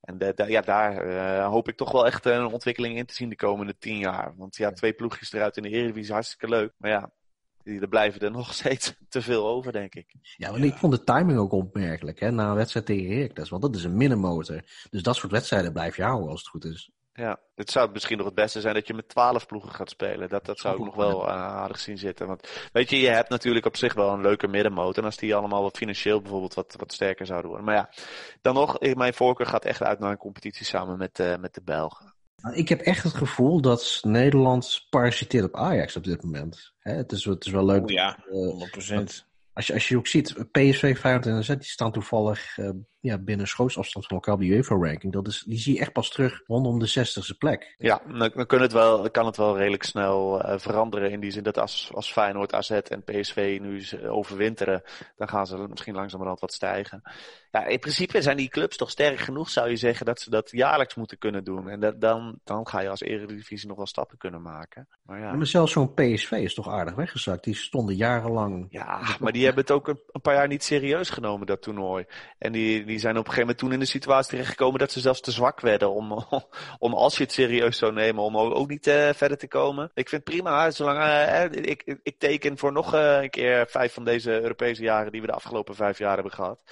En 0.00 0.18
de, 0.18 0.32
de, 0.34 0.50
ja, 0.50 0.60
daar 0.60 1.06
uh, 1.06 1.46
hoop 1.46 1.68
ik 1.68 1.76
toch 1.76 1.92
wel 1.92 2.06
echt 2.06 2.24
een 2.24 2.46
ontwikkeling 2.46 2.96
in 2.96 3.06
te 3.06 3.14
zien 3.14 3.28
de 3.28 3.36
komende 3.36 3.78
tien 3.78 3.98
jaar. 3.98 4.32
Want 4.36 4.56
ja, 4.56 4.72
twee 4.72 4.92
ploegjes 4.92 5.32
eruit 5.32 5.56
in 5.56 5.62
de 5.62 5.68
Eredivisie, 5.68 6.12
hartstikke 6.12 6.48
leuk. 6.48 6.72
Maar 6.76 6.90
ja, 6.90 7.10
er 7.78 7.88
blijven 7.88 8.20
er 8.20 8.30
nog 8.40 8.54
steeds 8.54 8.94
te 9.08 9.22
veel 9.22 9.46
over, 9.46 9.72
denk 9.72 9.94
ik. 9.94 10.14
Ja, 10.36 10.50
want 10.50 10.64
ik 10.64 10.74
vond 10.74 10.92
de 10.92 11.04
timing 11.04 11.38
ook 11.38 11.52
opmerkelijk, 11.52 12.20
hè, 12.20 12.30
na 12.30 12.48
een 12.48 12.54
wedstrijd 12.54 12.86
tegen 12.86 13.16
Heracles. 13.16 13.48
Want 13.48 13.62
dat 13.62 13.76
is 13.76 13.84
een 13.84 13.96
middenmotor. 13.96 14.62
Dus 14.90 15.02
dat 15.02 15.16
soort 15.16 15.32
wedstrijden 15.32 15.72
blijf 15.72 15.96
je 15.96 16.02
houden 16.02 16.28
als 16.28 16.40
het 16.40 16.48
goed 16.48 16.64
is. 16.64 16.90
Ja, 17.12 17.40
het 17.54 17.70
zou 17.70 17.90
misschien 17.92 18.16
nog 18.16 18.26
het 18.26 18.34
beste 18.34 18.60
zijn 18.60 18.74
dat 18.74 18.86
je 18.86 18.94
met 18.94 19.08
twaalf 19.08 19.46
ploegen 19.46 19.70
gaat 19.70 19.90
spelen. 19.90 20.28
Dat, 20.28 20.44
dat 20.44 20.58
zou 20.58 20.76
ik 20.78 20.84
nog 20.84 20.94
wel 20.94 21.22
uh, 21.22 21.34
aardig 21.34 21.78
zien 21.78 21.98
zitten. 21.98 22.26
Want 22.26 22.68
weet 22.72 22.90
je, 22.90 23.00
je 23.00 23.08
hebt 23.08 23.28
natuurlijk 23.28 23.66
op 23.66 23.76
zich 23.76 23.94
wel 23.94 24.12
een 24.12 24.20
leuke 24.20 24.46
middenmotor. 24.46 24.98
En 24.98 25.04
als 25.04 25.16
die 25.16 25.34
allemaal 25.34 25.62
wat 25.62 25.76
financieel 25.76 26.20
bijvoorbeeld 26.20 26.54
wat, 26.54 26.74
wat 26.78 26.92
sterker 26.92 27.26
zouden 27.26 27.48
worden. 27.50 27.66
Maar 27.66 27.76
ja, 27.76 27.90
dan 28.42 28.54
nog, 28.54 28.80
mijn 28.80 29.14
voorkeur 29.14 29.46
gaat 29.46 29.64
echt 29.64 29.82
uit 29.82 29.98
naar 29.98 30.10
een 30.10 30.16
competitie 30.16 30.66
samen 30.66 30.98
met, 30.98 31.18
uh, 31.18 31.36
met 31.36 31.54
de 31.54 31.62
Belgen. 31.62 32.14
Ik 32.52 32.68
heb 32.68 32.80
echt 32.80 33.02
het 33.02 33.14
gevoel 33.14 33.60
dat 33.60 34.00
Nederland 34.02 34.86
parasiteert 34.90 35.44
op 35.44 35.56
Ajax 35.56 35.96
op 35.96 36.04
dit 36.04 36.22
moment. 36.22 36.72
Hè, 36.78 36.92
het, 36.92 37.12
is, 37.12 37.24
het 37.24 37.44
is 37.44 37.52
wel 37.52 37.64
leuk. 37.64 37.82
Oh 37.82 37.90
ja, 37.90 38.18
100%. 38.26 39.28
Als 39.52 39.66
je, 39.66 39.72
als 39.72 39.88
je 39.88 39.96
ook 39.96 40.06
ziet, 40.06 40.34
PSV, 40.50 40.98
Feyenoord 40.98 41.26
en 41.26 41.32
AZ, 41.32 41.48
die 41.48 41.64
staan 41.64 41.92
toevallig 41.92 42.58
uh, 42.58 42.70
ja, 43.00 43.18
binnen 43.18 43.46
schootsafstand 43.46 44.06
van 44.06 44.16
elkaar 44.16 44.34
op 44.34 44.40
die 44.40 44.52
UEFA-ranking. 44.52 45.12
Dat 45.12 45.26
is, 45.26 45.42
die 45.46 45.58
zie 45.58 45.74
je 45.74 45.80
echt 45.80 45.92
pas 45.92 46.10
terug 46.10 46.42
rondom 46.46 46.78
de 46.78 46.88
60ste 46.98 47.38
plek. 47.38 47.74
Ja, 47.78 48.02
dan, 48.06 48.30
dan 48.34 48.46
kan, 48.46 48.60
het 48.60 48.72
wel, 48.72 49.10
kan 49.10 49.26
het 49.26 49.36
wel 49.36 49.56
redelijk 49.56 49.82
snel 49.82 50.44
uh, 50.44 50.58
veranderen. 50.58 51.10
In 51.10 51.20
die 51.20 51.30
zin 51.30 51.42
dat 51.42 51.58
als, 51.58 51.90
als 51.94 52.12
Feyenoord, 52.12 52.54
AZ 52.54 52.70
en 52.70 53.02
PSV 53.02 53.58
nu 53.62 53.82
overwinteren, 54.08 54.82
dan 55.16 55.28
gaan 55.28 55.46
ze 55.46 55.66
misschien 55.68 55.94
langzamerhand 55.94 56.40
wat 56.40 56.52
stijgen. 56.52 57.02
Ja, 57.50 57.66
in 57.66 57.78
principe 57.78 58.22
zijn 58.22 58.36
die 58.36 58.48
clubs 58.48 58.76
toch 58.76 58.90
sterk 58.90 59.18
genoeg, 59.18 59.50
zou 59.50 59.68
je 59.68 59.76
zeggen, 59.76 60.06
dat 60.06 60.20
ze 60.20 60.30
dat 60.30 60.50
jaarlijks 60.50 60.94
moeten 60.94 61.18
kunnen 61.18 61.44
doen. 61.44 61.68
En 61.68 61.80
dat, 61.80 62.00
dan, 62.00 62.38
dan 62.44 62.66
ga 62.66 62.80
je 62.80 62.88
als 62.88 63.00
Eredivisie 63.00 63.68
nog 63.68 63.76
wel 63.76 63.86
stappen 63.86 64.18
kunnen 64.18 64.42
maken. 64.42 64.88
Maar, 65.02 65.18
ja. 65.18 65.24
ja 65.24 65.32
maar 65.32 65.46
zelfs 65.46 65.72
zo'n 65.72 65.94
PSV 65.94 66.30
is 66.30 66.54
toch 66.54 66.68
aardig 66.68 66.94
weggezakt. 66.94 67.44
Die 67.44 67.54
stonden 67.54 67.96
jarenlang... 67.96 68.66
Ja, 68.68 69.16
maar 69.20 69.32
die 69.32 69.44
hebben 69.44 69.62
het 69.62 69.72
ook 69.72 69.88
een, 69.88 70.00
een 70.10 70.20
paar 70.20 70.34
jaar 70.34 70.48
niet 70.48 70.64
serieus 70.64 71.10
genomen, 71.10 71.46
dat 71.46 71.62
toernooi. 71.62 72.04
En 72.38 72.52
die, 72.52 72.84
die 72.90 72.98
zijn 72.98 73.16
op 73.16 73.26
een 73.26 73.32
gegeven 73.32 73.40
moment 73.40 73.58
toen 73.58 73.72
in 73.72 73.78
de 73.78 73.84
situatie 73.84 74.30
terechtgekomen 74.30 74.78
dat 74.78 74.92
ze 74.92 75.00
zelfs 75.00 75.20
te 75.20 75.30
zwak 75.30 75.60
werden 75.60 75.92
om, 75.92 76.12
om 76.78 76.94
als 76.94 77.16
je 77.16 77.22
het 77.22 77.32
serieus 77.32 77.78
zou 77.78 77.92
nemen, 77.92 78.22
om 78.22 78.36
ook 78.36 78.68
niet 78.68 78.86
uh, 78.86 79.12
verder 79.12 79.38
te 79.38 79.48
komen. 79.48 79.90
Ik 79.94 80.08
vind 80.08 80.24
het 80.24 80.34
prima, 80.34 80.70
zolang 80.70 80.98
uh, 80.98 81.44
ik, 81.44 81.98
ik, 82.02 82.18
teken 82.18 82.58
voor 82.58 82.72
nog 82.72 82.94
uh, 82.94 83.22
een 83.22 83.30
keer 83.30 83.66
vijf 83.66 83.94
van 83.94 84.04
deze 84.04 84.40
Europese 84.42 84.82
jaren 84.82 85.12
die 85.12 85.20
we 85.20 85.26
de 85.26 85.32
afgelopen 85.32 85.74
vijf 85.74 85.98
jaar 85.98 86.14
hebben 86.14 86.32
gehad. 86.32 86.62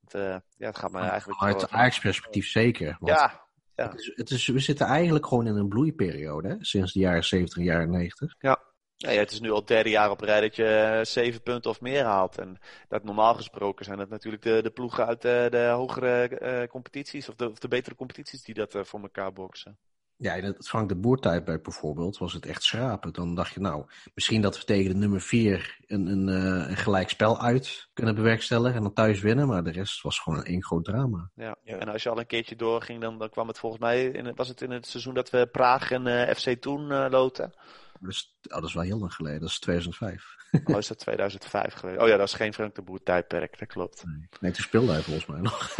Het, 0.00 0.42
ja, 0.56 0.66
het 0.66 0.78
gaat 0.78 0.92
me 0.92 0.98
eigenlijk... 0.98 1.42
Uit 1.42 1.70
Ajax-perspectief 1.70 2.46
zeker. 2.46 2.96
Want 3.00 3.18
ja, 3.18 3.46
ja. 3.74 3.88
Het 3.88 4.00
is, 4.00 4.12
het 4.14 4.30
is, 4.30 4.46
we 4.46 4.58
zitten 4.58 4.86
eigenlijk 4.86 5.26
gewoon 5.26 5.46
in 5.46 5.56
een 5.56 5.68
bloeiperiode, 5.68 6.48
hè? 6.48 6.54
sinds 6.58 6.92
de 6.92 7.00
jaren 7.00 7.24
70 7.24 7.58
en 7.58 7.64
jaren 7.64 7.90
90. 7.90 8.34
Ja. 8.38 8.65
Ja, 8.98 9.10
het 9.10 9.30
is 9.30 9.40
nu 9.40 9.50
al 9.50 9.56
het 9.56 9.66
derde 9.66 9.90
jaar 9.90 10.10
op 10.10 10.20
rij 10.20 10.40
dat 10.40 10.56
je 10.56 11.00
zeven 11.02 11.42
punten 11.42 11.70
of 11.70 11.80
meer 11.80 12.04
haalt. 12.04 12.38
En 12.38 12.58
dat 12.88 13.04
normaal 13.04 13.34
gesproken 13.34 13.84
zijn 13.84 13.98
dat 13.98 14.08
natuurlijk 14.08 14.42
de, 14.42 14.62
de 14.62 14.70
ploegen 14.70 15.06
uit 15.06 15.22
de, 15.22 15.46
de 15.50 15.66
hogere 15.66 16.40
uh, 16.42 16.68
competities, 16.68 17.28
of 17.28 17.34
de, 17.34 17.50
of 17.50 17.58
de 17.58 17.68
betere 17.68 17.94
competities, 17.94 18.42
die 18.42 18.54
dat 18.54 18.74
uh, 18.74 18.84
voor 18.84 19.00
elkaar 19.00 19.32
boksen. 19.32 19.78
Ja, 20.18 20.34
in 20.34 20.44
het 20.44 20.68
Frank 20.68 20.88
de 20.88 20.96
Boer-tijdperk 20.96 21.62
bijvoorbeeld 21.62 22.18
was 22.18 22.32
het 22.32 22.46
echt 22.46 22.62
schrapen. 22.62 23.12
Dan 23.12 23.34
dacht 23.34 23.54
je, 23.54 23.60
nou, 23.60 23.84
misschien 24.14 24.40
dat 24.40 24.58
we 24.58 24.64
tegen 24.64 24.90
de 24.90 24.96
nummer 24.96 25.20
vier 25.20 25.78
een, 25.86 26.06
een, 26.06 26.28
uh, 26.28 26.68
een 26.68 26.76
gelijk 26.76 27.08
spel 27.08 27.40
uit 27.40 27.88
kunnen 27.92 28.14
bewerkstelligen 28.14 28.76
en 28.76 28.82
dan 28.82 28.92
thuis 28.92 29.20
winnen. 29.20 29.48
Maar 29.48 29.64
de 29.64 29.70
rest 29.70 30.02
was 30.02 30.18
gewoon 30.18 30.38
een 30.38 30.44
één 30.44 30.64
groot 30.64 30.84
drama. 30.84 31.30
Ja, 31.34 31.56
ja. 31.62 31.76
en 31.76 31.88
als 31.88 32.02
je 32.02 32.08
al 32.08 32.18
een 32.18 32.26
keertje 32.26 32.56
doorging, 32.56 33.00
dan, 33.00 33.18
dan 33.18 33.30
kwam 33.30 33.48
het 33.48 33.58
volgens 33.58 33.82
mij, 33.82 34.04
in, 34.04 34.34
was 34.34 34.48
het 34.48 34.60
in 34.60 34.70
het 34.70 34.86
seizoen 34.86 35.14
dat 35.14 35.30
we 35.30 35.46
Praag 35.46 35.90
en 35.90 36.36
FC 36.36 36.50
Toen 36.60 37.08
loten. 37.08 37.52
Dus, 38.00 38.36
oh, 38.42 38.54
dat 38.54 38.68
is 38.68 38.74
wel 38.74 38.82
heel 38.82 38.98
lang 38.98 39.14
geleden, 39.14 39.40
dat 39.40 39.48
is 39.48 39.58
2005. 39.58 40.34
Oh, 40.64 40.78
is 40.78 40.86
dat 40.86 40.98
2005 40.98 41.74
geweest? 41.74 42.00
Oh 42.00 42.08
ja, 42.08 42.16
dat 42.16 42.28
is 42.28 42.34
geen 42.34 42.54
Frank 42.54 42.74
de 42.74 42.82
Boer 42.82 43.02
tijdperk, 43.02 43.58
dat 43.58 43.68
klopt. 43.68 44.04
Nee, 44.04 44.28
nee 44.40 44.52
toen 44.52 44.64
speelde 44.64 44.92
hij 44.92 45.02
volgens 45.02 45.26
mij 45.26 45.40
nog. 45.40 45.74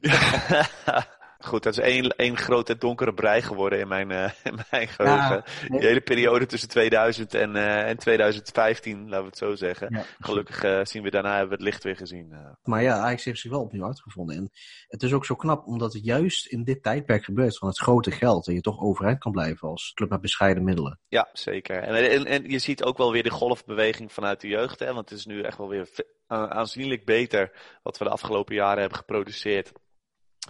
Goed, 1.44 1.62
dat 1.62 1.72
is 1.72 1.84
één, 1.84 2.08
één 2.16 2.36
grote 2.36 2.78
donkere 2.78 3.14
brei 3.14 3.42
geworden 3.42 3.78
in 3.78 3.88
mijn, 3.88 4.10
uh, 4.10 4.24
in 4.44 4.58
mijn 4.70 4.88
geheugen. 4.88 5.36
Ja, 5.36 5.44
nee. 5.68 5.80
Die 5.80 5.88
hele 5.88 6.00
periode 6.00 6.46
tussen 6.46 6.68
2000 6.68 7.34
en, 7.34 7.54
uh, 7.54 7.88
en 7.88 7.96
2015, 7.96 9.08
laten 9.08 9.18
we 9.18 9.26
het 9.26 9.38
zo 9.38 9.54
zeggen. 9.54 9.86
Ja, 9.90 10.04
Gelukkig 10.18 10.64
uh, 10.64 10.80
zien 10.82 11.02
we 11.02 11.10
daarna 11.10 11.30
hebben 11.30 11.48
we 11.48 11.54
het 11.54 11.64
licht 11.64 11.84
weer 11.84 11.96
gezien. 11.96 12.34
Maar 12.62 12.82
ja, 12.82 12.98
Ajax 12.98 13.24
heeft 13.24 13.40
zich 13.40 13.50
wel 13.50 13.62
opnieuw 13.62 13.86
uitgevonden. 13.86 14.36
En 14.36 14.50
het 14.86 15.02
is 15.02 15.12
ook 15.12 15.24
zo 15.24 15.34
knap, 15.34 15.66
omdat 15.66 15.92
het 15.92 16.04
juist 16.04 16.46
in 16.46 16.64
dit 16.64 16.82
tijdperk 16.82 17.24
gebeurt 17.24 17.58
van 17.58 17.68
het 17.68 17.78
grote 17.78 18.10
geld. 18.10 18.48
En 18.48 18.54
je 18.54 18.60
toch 18.60 18.80
overeind 18.80 19.18
kan 19.18 19.32
blijven 19.32 19.68
als 19.68 19.92
club 19.94 20.10
met 20.10 20.20
bescheiden 20.20 20.64
middelen. 20.64 21.00
Ja, 21.08 21.28
zeker. 21.32 21.82
En, 21.82 22.10
en, 22.10 22.24
en 22.24 22.50
je 22.50 22.58
ziet 22.58 22.84
ook 22.84 22.98
wel 22.98 23.12
weer 23.12 23.22
de 23.22 23.30
golfbeweging 23.30 24.12
vanuit 24.12 24.40
de 24.40 24.48
jeugd. 24.48 24.78
Hè? 24.78 24.92
Want 24.94 25.10
het 25.10 25.18
is 25.18 25.26
nu 25.26 25.42
echt 25.42 25.58
wel 25.58 25.68
weer 25.68 25.88
aanzienlijk 26.26 27.04
beter 27.04 27.52
wat 27.82 27.98
we 27.98 28.04
de 28.04 28.10
afgelopen 28.10 28.54
jaren 28.54 28.80
hebben 28.80 28.98
geproduceerd. 28.98 29.72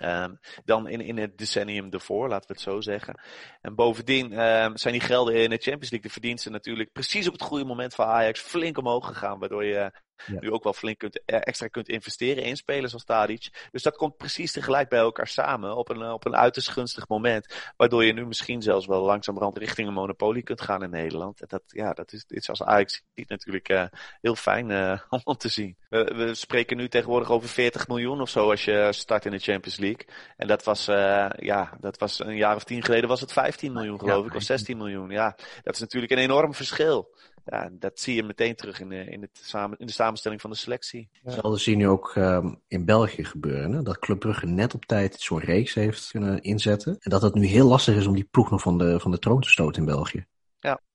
Um, 0.00 0.38
dan 0.64 0.88
in, 0.88 1.00
in 1.00 1.18
het 1.18 1.38
decennium 1.38 1.90
ervoor, 1.90 2.28
laten 2.28 2.48
we 2.48 2.54
het 2.54 2.62
zo 2.62 2.80
zeggen. 2.80 3.20
En 3.60 3.74
bovendien 3.74 4.24
um, 4.40 4.76
zijn 4.76 4.92
die 4.92 5.02
gelden 5.02 5.34
in 5.34 5.50
de 5.50 5.56
Champions 5.56 5.90
League, 5.90 6.00
de 6.00 6.08
verdiensten 6.08 6.52
natuurlijk 6.52 6.92
precies 6.92 7.26
op 7.26 7.32
het 7.32 7.42
goede 7.42 7.64
moment 7.64 7.94
van 7.94 8.06
Ajax 8.06 8.40
flink 8.40 8.78
omhoog 8.78 9.06
gegaan. 9.06 9.38
Waardoor 9.38 9.64
je 9.64 9.92
ja. 10.26 10.40
nu 10.40 10.50
ook 10.50 10.64
wel 10.64 10.72
flink 10.72 10.98
kunt, 10.98 11.22
extra 11.24 11.66
kunt 11.66 11.88
investeren 11.88 12.42
in 12.42 12.56
spelers 12.56 12.92
als 12.92 13.04
Tadic. 13.04 13.68
Dus 13.70 13.82
dat 13.82 13.96
komt 13.96 14.16
precies 14.16 14.52
tegelijk 14.52 14.88
bij 14.88 14.98
elkaar 14.98 15.26
samen 15.26 15.76
op 15.76 15.88
een, 15.88 16.02
op 16.02 16.24
een 16.24 16.36
uiterst 16.36 16.68
gunstig 16.68 17.08
moment. 17.08 17.72
Waardoor 17.76 18.04
je 18.04 18.12
nu 18.12 18.26
misschien 18.26 18.62
zelfs 18.62 18.86
wel 18.86 19.02
langzamerhand 19.02 19.58
richting 19.58 19.88
een 19.88 19.94
monopolie 19.94 20.42
kunt 20.42 20.60
gaan 20.60 20.82
in 20.82 20.90
Nederland. 20.90 21.40
En 21.40 21.46
dat, 21.48 21.62
ja, 21.66 21.92
dat 21.92 22.12
is 22.12 22.24
iets 22.28 22.48
als 22.48 22.62
Ajax 22.62 23.02
ziet 23.14 23.28
natuurlijk 23.28 23.68
uh, 23.68 23.84
heel 24.20 24.34
fijn 24.34 24.70
uh, 24.70 25.00
om 25.24 25.36
te 25.36 25.48
zien. 25.48 25.76
We, 25.88 26.04
we, 26.04 26.34
spreken 26.34 26.76
nu 26.76 26.88
tegenwoordig 26.88 27.30
over 27.30 27.48
40 27.48 27.88
miljoen 27.88 28.20
of 28.20 28.28
zo 28.28 28.50
als 28.50 28.64
je 28.64 28.88
start 28.90 29.24
in 29.24 29.30
de 29.30 29.38
Champions 29.38 29.78
League. 29.78 30.06
En 30.36 30.46
dat 30.46 30.64
was, 30.64 30.88
uh, 30.88 31.30
ja, 31.36 31.76
dat 31.80 31.98
was 31.98 32.18
een 32.18 32.36
jaar 32.36 32.56
of 32.56 32.64
tien 32.64 32.82
geleden 32.82 33.08
was 33.08 33.20
het 33.20 33.32
15 33.32 33.72
miljoen 33.72 33.98
geloof 33.98 34.24
ja, 34.24 34.30
ik, 34.30 34.36
of 34.36 34.42
16 34.42 34.76
miljoen. 34.76 35.10
Ja, 35.10 35.36
dat 35.62 35.74
is 35.74 35.80
natuurlijk 35.80 36.12
een 36.12 36.18
enorm 36.18 36.54
verschil 36.54 37.10
ja, 37.44 37.70
dat 37.72 38.00
zie 38.00 38.14
je 38.14 38.22
meteen 38.22 38.54
terug 38.54 38.80
in 38.80 38.88
de, 38.88 39.04
in 39.04 39.20
het 39.20 39.40
samen, 39.42 39.78
in 39.78 39.86
de 39.86 39.92
samenstelling 39.92 40.40
van 40.40 40.50
de 40.50 40.56
selectie. 40.56 41.08
Hetzelfde 41.22 41.58
zien 41.58 41.78
nu 41.78 41.88
ook 41.88 42.14
um, 42.16 42.60
in 42.68 42.84
België 42.84 43.24
gebeuren. 43.24 43.72
Hè? 43.72 43.82
Dat 43.82 43.98
Club 43.98 44.18
Brugge 44.18 44.46
net 44.46 44.74
op 44.74 44.84
tijd 44.84 45.20
zo'n 45.20 45.38
reeks 45.38 45.74
heeft 45.74 46.10
kunnen 46.10 46.42
inzetten. 46.42 46.96
En 47.00 47.10
dat 47.10 47.22
het 47.22 47.34
nu 47.34 47.46
heel 47.46 47.66
lastig 47.66 47.96
is 47.96 48.06
om 48.06 48.14
die 48.14 48.28
ploeg 48.30 48.50
nog 48.50 48.60
van 48.60 48.78
de, 48.78 49.00
van 49.00 49.10
de 49.10 49.18
troon 49.18 49.40
te 49.40 49.48
stoten 49.48 49.82
in 49.82 49.88
België. 49.88 50.26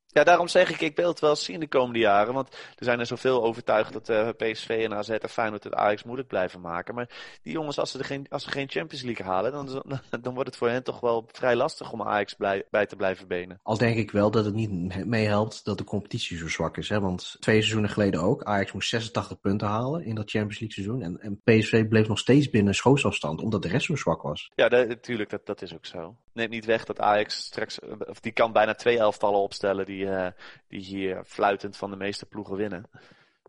Ja, 0.08 0.24
daarom 0.24 0.48
zeg 0.48 0.70
ik, 0.70 0.82
ik 0.82 0.96
wil 0.96 1.08
het 1.08 1.20
wel 1.20 1.36
zien 1.36 1.60
de 1.60 1.67
komende 1.67 2.00
jaren. 2.00 2.34
Want 2.34 2.50
er 2.76 2.86
zijn 2.86 3.00
er 3.00 3.06
zoveel 3.06 3.43
overtuigd 3.43 3.93
dat 3.93 4.10
uh, 4.10 4.30
PSV 4.38 4.70
en 4.70 4.93
AZ 4.93 5.10
en 5.10 5.30
Feyenoord 5.30 5.63
het 5.63 5.74
Ajax 5.74 6.04
moeilijk 6.04 6.28
blijven 6.28 6.62
maken. 6.62 6.96
Maar 6.96 7.10
die 7.41 7.54
jongens, 7.54 7.80
als 7.80 7.91
ze, 7.91 8.00
er 8.00 8.06
geen, 8.06 8.26
als 8.30 8.43
ze 8.43 8.52
geen 8.52 8.70
Champions 8.70 9.04
League 9.04 9.26
halen, 9.26 9.52
dan, 9.52 9.84
dan 10.22 10.34
wordt 10.34 10.50
het 10.50 10.58
voor 10.58 10.70
hen 10.70 10.84
toch 10.84 11.00
wel 11.00 11.30
vrij 11.32 11.56
lastig 11.56 11.91
om 11.91 12.02
Ajax 12.02 12.34
blij, 12.34 12.63
bij 12.70 12.86
te 12.86 12.96
blijven 12.96 13.28
benen. 13.28 13.60
Al 13.63 13.78
denk 13.78 13.98
ik 13.98 14.12
wel 14.12 14.32
dat 14.32 14.46
het 14.46 14.54
niet 14.54 15.06
meehelpt 15.06 15.65
dat 15.65 15.78
de 15.78 15.84
competitie 15.84 16.38
zo 16.38 16.48
zwak 16.48 16.78
is. 16.78 16.89
Hè? 16.89 17.00
Want 17.00 17.38
twee 17.39 17.62
seizoenen 17.62 17.89
geleden 17.89 18.22
ook, 18.22 18.43
Ajax 18.43 18.72
moest 18.72 18.89
86 18.89 19.39
punten 19.39 19.67
halen 19.67 20.06
in 20.06 20.15
dat 20.15 20.30
Champions 20.30 20.60
League 20.60 20.84
seizoen. 20.84 21.02
En, 21.02 21.20
en 21.22 21.41
PSV 21.43 21.88
bleef 21.88 22.08
nog 22.08 22.20
steeds 22.20 22.50
binnen 22.50 22.76
schootsafstand, 22.76 23.41
omdat 23.41 23.62
de 23.62 23.67
rest 23.67 23.86
zo 23.86 23.96
zwak 23.96 24.22
was. 24.22 24.52
Ja, 24.56 24.67
natuurlijk, 24.67 25.30
dat, 25.30 25.46
dat 25.46 25.62
is 25.62 25.74
ook 25.74 25.86
zo. 25.86 26.15
Neemt 26.34 26.50
niet 26.50 26.65
weg 26.65 26.86
dat 26.86 27.00
Ajax 27.00 27.36
straks, 27.36 27.80
of 28.08 28.20
die 28.20 28.32
kan 28.32 28.52
bijna 28.52 28.74
twee 28.74 28.98
elftallen 28.98 29.39
opstellen 29.39 29.86
die 29.86 29.96
die, 29.97 30.33
die 30.69 30.79
hier 30.79 31.23
fluitend 31.25 31.77
van 31.77 31.91
de 31.91 31.97
meeste 31.97 32.25
ploegen 32.25 32.57
winnen. 32.57 32.86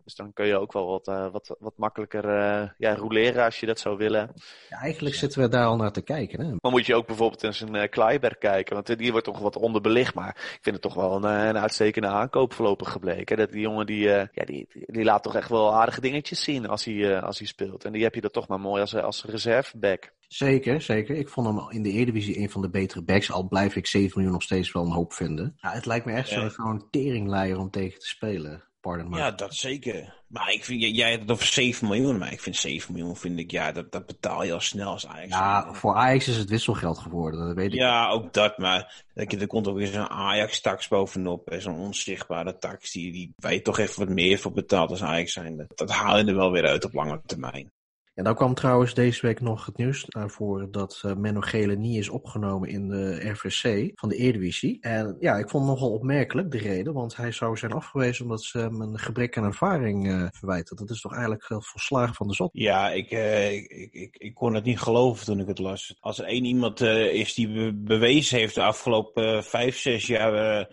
Dus 0.09 0.17
dan 0.17 0.33
kun 0.33 0.47
je 0.47 0.57
ook 0.57 0.73
wel 0.73 0.87
wat, 0.87 1.09
uh, 1.09 1.31
wat, 1.33 1.57
wat 1.59 1.73
makkelijker 1.77 2.25
uh, 2.25 2.69
ja, 2.79 2.95
roleren 2.95 3.45
als 3.45 3.61
je 3.61 3.67
dat 3.67 3.79
zou 3.79 3.97
willen. 3.97 4.33
Ja, 4.69 4.79
eigenlijk 4.79 5.15
zitten 5.15 5.41
we 5.41 5.49
daar 5.49 5.67
al 5.67 5.77
naar 5.77 5.93
te 5.93 6.03
kijken. 6.03 6.41
Hè? 6.41 6.53
Dan 6.61 6.71
moet 6.71 6.87
je 6.87 6.95
ook 6.95 7.07
bijvoorbeeld 7.07 7.43
eens 7.43 7.61
een 7.61 7.75
uh, 7.75 7.89
Kleiberg 7.91 8.39
kijken. 8.39 8.75
Want 8.75 8.99
die 8.99 9.11
wordt 9.11 9.27
toch 9.27 9.39
wat 9.39 9.57
onderbelicht. 9.57 10.15
Maar 10.15 10.29
ik 10.29 10.59
vind 10.61 10.75
het 10.75 10.85
toch 10.85 10.95
wel 10.95 11.17
een, 11.17 11.25
een 11.25 11.59
uitstekende 11.59 12.09
aankoop 12.09 12.53
voorlopig 12.53 12.93
gebleken. 12.93 13.37
Dat 13.37 13.53
die 13.53 13.61
jongen 13.61 13.87
die, 13.87 14.09
ja, 14.09 14.45
die, 14.45 14.69
die 14.87 15.05
laat 15.05 15.23
toch 15.23 15.35
echt 15.35 15.49
wel 15.49 15.75
aardige 15.75 16.01
dingetjes 16.01 16.43
zien 16.43 16.69
als 16.69 16.85
hij, 16.85 17.21
als 17.21 17.39
hij 17.39 17.47
speelt. 17.47 17.85
En 17.85 17.93
die 17.93 18.03
heb 18.03 18.15
je 18.15 18.21
er 18.21 18.31
toch 18.31 18.49
maar 18.49 18.61
mooi 18.61 18.81
als, 18.81 18.95
als 18.95 19.25
reserveback. 19.25 20.13
Zeker, 20.29 20.83
zeker. 20.83 21.17
Ik 21.17 21.29
vond 21.29 21.47
hem 21.47 21.71
in 21.71 21.83
de 21.83 21.91
Eredivisie 21.91 22.39
een 22.39 22.51
van 22.51 22.63
de 22.63 22.71
betere 22.71 23.03
backs. 23.03 23.33
Al 23.33 23.49
blijf 23.49 23.77
ik 23.77 23.87
7 23.87 24.11
miljoen 24.15 24.33
nog 24.33 24.43
steeds 24.43 24.73
wel 24.73 24.85
een 24.85 24.93
hoop 24.93 25.13
vinden. 25.13 25.57
Ja, 25.57 25.71
het 25.71 25.87
lijkt 25.87 26.07
me 26.07 26.13
echt 26.13 26.31
ja. 26.31 26.49
zo'n 26.49 26.87
teringleier 26.91 27.59
om 27.59 27.71
tegen 27.71 27.99
te 27.99 28.07
spelen. 28.07 28.68
Pardon, 28.81 29.09
maar. 29.09 29.19
Ja, 29.19 29.31
dat 29.31 29.55
zeker. 29.55 30.17
Maar 30.27 30.53
ik 30.53 30.65
vind, 30.65 30.97
jij 30.97 31.11
hebt 31.11 31.23
het 31.23 31.31
over 31.31 31.47
7 31.47 31.89
miljoen, 31.89 32.19
maar 32.19 32.33
ik 32.33 32.41
vind 32.41 32.57
7 32.57 32.95
miljoen, 32.95 33.17
vind 33.17 33.39
ik, 33.39 33.51
ja, 33.51 33.73
dat, 33.73 33.93
dat 33.93 34.07
betaal 34.07 34.45
je 34.45 34.53
al 34.53 34.61
snel 34.61 34.91
als 34.91 35.07
Ajax. 35.07 35.29
Ja, 35.29 35.75
voor 35.75 35.95
Ajax 35.95 36.29
is 36.29 36.37
het 36.37 36.51
wisselgeld 36.51 36.99
geworden, 36.99 37.47
dat 37.47 37.57
weet 37.57 37.73
ik. 37.73 37.79
Ja, 37.79 38.09
ook 38.09 38.33
dat, 38.33 38.59
maar 38.59 39.05
dat 39.15 39.31
je, 39.31 39.39
er 39.39 39.47
komt 39.47 39.69
ook 39.69 39.77
weer 39.77 39.87
zo'n 39.87 40.09
Ajax-tax 40.11 40.89
bovenop, 40.89 41.55
zo'n 41.59 41.79
onzichtbare 41.79 42.59
tax, 42.59 42.93
die, 42.93 43.13
die, 43.13 43.35
je 43.53 43.63
toch 43.63 43.79
even 43.79 43.99
wat 43.99 44.15
meer 44.15 44.39
voor 44.39 44.53
betaalt 44.53 44.91
als 44.91 45.03
Ajax 45.03 45.33
zijnde. 45.33 45.67
Dat 45.75 45.91
haal 45.91 46.19
je 46.19 46.25
er 46.25 46.37
wel 46.37 46.53
weer 46.53 46.67
uit 46.67 46.85
op 46.85 46.93
lange 46.93 47.21
termijn. 47.27 47.71
En 48.19 48.25
dan 48.25 48.35
kwam 48.35 48.55
trouwens 48.55 48.95
deze 48.95 49.27
week 49.27 49.41
nog 49.41 49.67
het 49.67 49.77
nieuws 49.77 50.05
naar 50.09 50.31
voren 50.31 50.71
dat 50.71 51.03
uh, 51.07 51.15
Menno 51.15 51.41
Gele 51.41 51.77
niet 51.77 51.99
is 51.99 52.09
opgenomen 52.09 52.69
in 52.69 52.89
de 52.89 53.31
RVC 53.31 53.91
van 53.95 54.09
de 54.09 54.17
Eredivisie. 54.17 54.81
En 54.81 55.17
ja, 55.21 55.37
ik 55.37 55.49
vond 55.49 55.67
nogal 55.67 55.93
opmerkelijk 55.93 56.51
de 56.51 56.59
reden, 56.59 56.93
want 56.93 57.17
hij 57.17 57.33
zou 57.33 57.57
zijn 57.57 57.73
afgewezen 57.73 58.25
omdat 58.25 58.43
ze 58.43 58.59
hem 58.59 58.81
een 58.81 58.99
gebrek 58.99 59.37
aan 59.37 59.45
ervaring 59.45 60.07
uh, 60.07 60.27
verwijten. 60.31 60.77
Dat 60.77 60.91
is 60.91 61.01
toch 61.01 61.13
eigenlijk 61.13 61.45
volslagen 61.49 62.15
van 62.15 62.29
de 62.29 62.35
zot? 62.35 62.51
Ja, 62.53 62.91
ik, 62.91 63.11
uh, 63.11 63.53
ik, 63.53 63.93
ik, 63.93 64.17
ik, 64.17 64.35
kon 64.35 64.55
het 64.55 64.65
niet 64.65 64.81
geloven 64.81 65.25
toen 65.25 65.41
ik 65.41 65.47
het 65.47 65.59
las. 65.59 65.97
Als 66.01 66.19
er 66.19 66.25
één 66.25 66.45
iemand 66.45 66.81
is 66.81 67.35
die 67.35 67.53
be 67.53 67.75
bewezen 67.75 68.39
heeft 68.39 68.55
de 68.55 68.63
afgelopen 68.63 69.45
vijf, 69.45 69.79
zes 69.79 70.07
jaar 70.07 70.67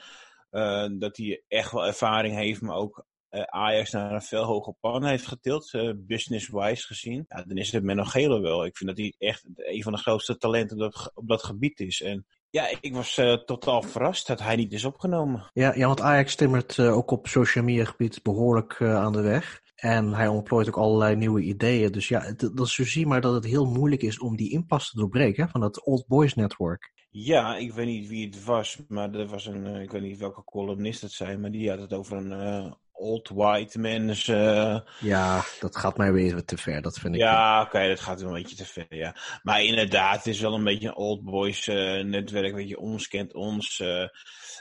dat 0.98 1.18
hij 1.18 1.44
echt 1.48 1.72
wel 1.72 1.86
ervaring 1.86 2.36
heeft, 2.36 2.62
maar 2.62 2.76
ook 2.76 3.06
Ajax 3.44 3.92
naar 3.92 4.12
een 4.12 4.22
veel 4.22 4.44
hoger 4.44 4.74
pan 4.80 5.06
heeft 5.06 5.28
getild, 5.28 5.74
uh, 5.74 5.92
business-wise 5.96 6.86
gezien, 6.86 7.26
ja, 7.28 7.44
dan 7.44 7.58
is 7.58 7.72
het 7.72 7.84
Menno 7.84 8.04
Gele 8.04 8.40
wel. 8.40 8.66
Ik 8.66 8.78
vind 8.78 8.90
dat 8.90 9.00
hij 9.00 9.16
echt 9.18 9.46
een 9.56 9.84
van 9.84 9.92
de 9.92 10.00
grootste 10.00 10.38
talenten 10.38 10.82
op 10.82 10.92
dat, 10.92 11.12
op 11.14 11.28
dat 11.28 11.44
gebied 11.44 11.80
is. 11.80 12.02
En 12.02 12.26
ja, 12.50 12.68
ik 12.82 12.94
was 12.94 13.18
uh, 13.18 13.34
totaal 13.34 13.82
verrast 13.82 14.28
dat 14.28 14.40
hij 14.40 14.56
niet 14.56 14.74
is 14.74 14.86
opgenomen. 14.86 15.50
Ja, 15.54 15.76
ja 15.76 15.88
want 15.88 16.02
Ajax 16.02 16.36
timmert 16.36 16.78
uh, 16.78 16.98
ook 16.98 17.12
op 17.12 17.28
social 17.28 17.64
media 17.64 17.86
gebied 17.86 18.24
behoorlijk 18.24 18.82
aan 18.82 19.12
de 19.12 19.22
weg. 19.22 19.64
En 19.76 20.14
hij 20.14 20.28
ontplooit 20.28 20.68
ook 20.68 20.78
allerlei 20.78 21.16
nieuwe 21.16 21.42
ideeën. 21.42 21.92
Dus 21.92 22.08
ja, 22.08 22.32
dat 22.32 22.60
is 22.60 22.74
zo 22.74 22.86
zie 22.86 23.08
maar 23.08 23.22
dat 23.22 23.34
het 23.34 23.46
heel 23.46 23.66
moeilijk 23.66 24.02
is 24.02 24.20
om 24.20 24.36
die 24.36 24.52
inpas 24.52 24.90
te 24.90 24.98
doorbreken 24.98 25.50
van 25.50 25.62
dat 25.62 25.86
Old 25.86 26.08
Boys 26.08 26.34
Network. 26.34 26.94
Ja, 27.10 27.58
ik 27.58 27.74
weet 27.74 27.86
niet 27.86 28.08
wie 28.08 28.26
het 28.26 28.44
was, 28.44 28.80
maar 28.88 29.14
er 29.14 29.28
was 29.28 29.46
een, 29.46 29.66
ik 29.66 29.92
weet 29.92 30.02
niet 30.02 30.18
welke 30.18 30.44
columnist 30.44 31.02
het 31.02 31.12
zijn, 31.12 31.42
maar 31.42 31.52
die 31.52 31.70
had 31.70 31.80
het 31.80 31.94
over 31.94 32.18
een 32.18 32.76
old 32.96 33.30
white 33.30 33.80
mensen. 33.80 34.84
Ja, 35.00 35.44
dat 35.60 35.78
gaat 35.78 35.98
mij 35.98 36.12
weer 36.12 36.46
te 36.46 36.58
ver, 36.58 36.82
dat 36.82 37.00
vind 37.00 37.16
ik. 37.16 37.22
Ja, 37.22 37.60
oké, 37.60 37.68
okay, 37.68 37.88
dat 37.88 38.00
gaat 38.00 38.22
een 38.22 38.34
beetje 38.34 38.56
te 38.56 38.66
ver, 38.66 38.86
ja. 38.90 39.16
Maar 39.44 39.64
inderdaad, 39.64 40.18
het 40.18 40.28
is 40.28 40.40
wel 40.40 40.54
een 40.54 40.64
beetje 40.64 40.88
een 40.88 40.96
old 40.96 41.24
boys 41.24 41.68
uh, 41.68 42.04
netwerk, 42.04 42.56
weet 42.56 42.70
je, 42.70 42.80
ons 42.80 43.08
kent 43.08 43.34
ons. 43.34 43.80
Uh, 43.80 44.08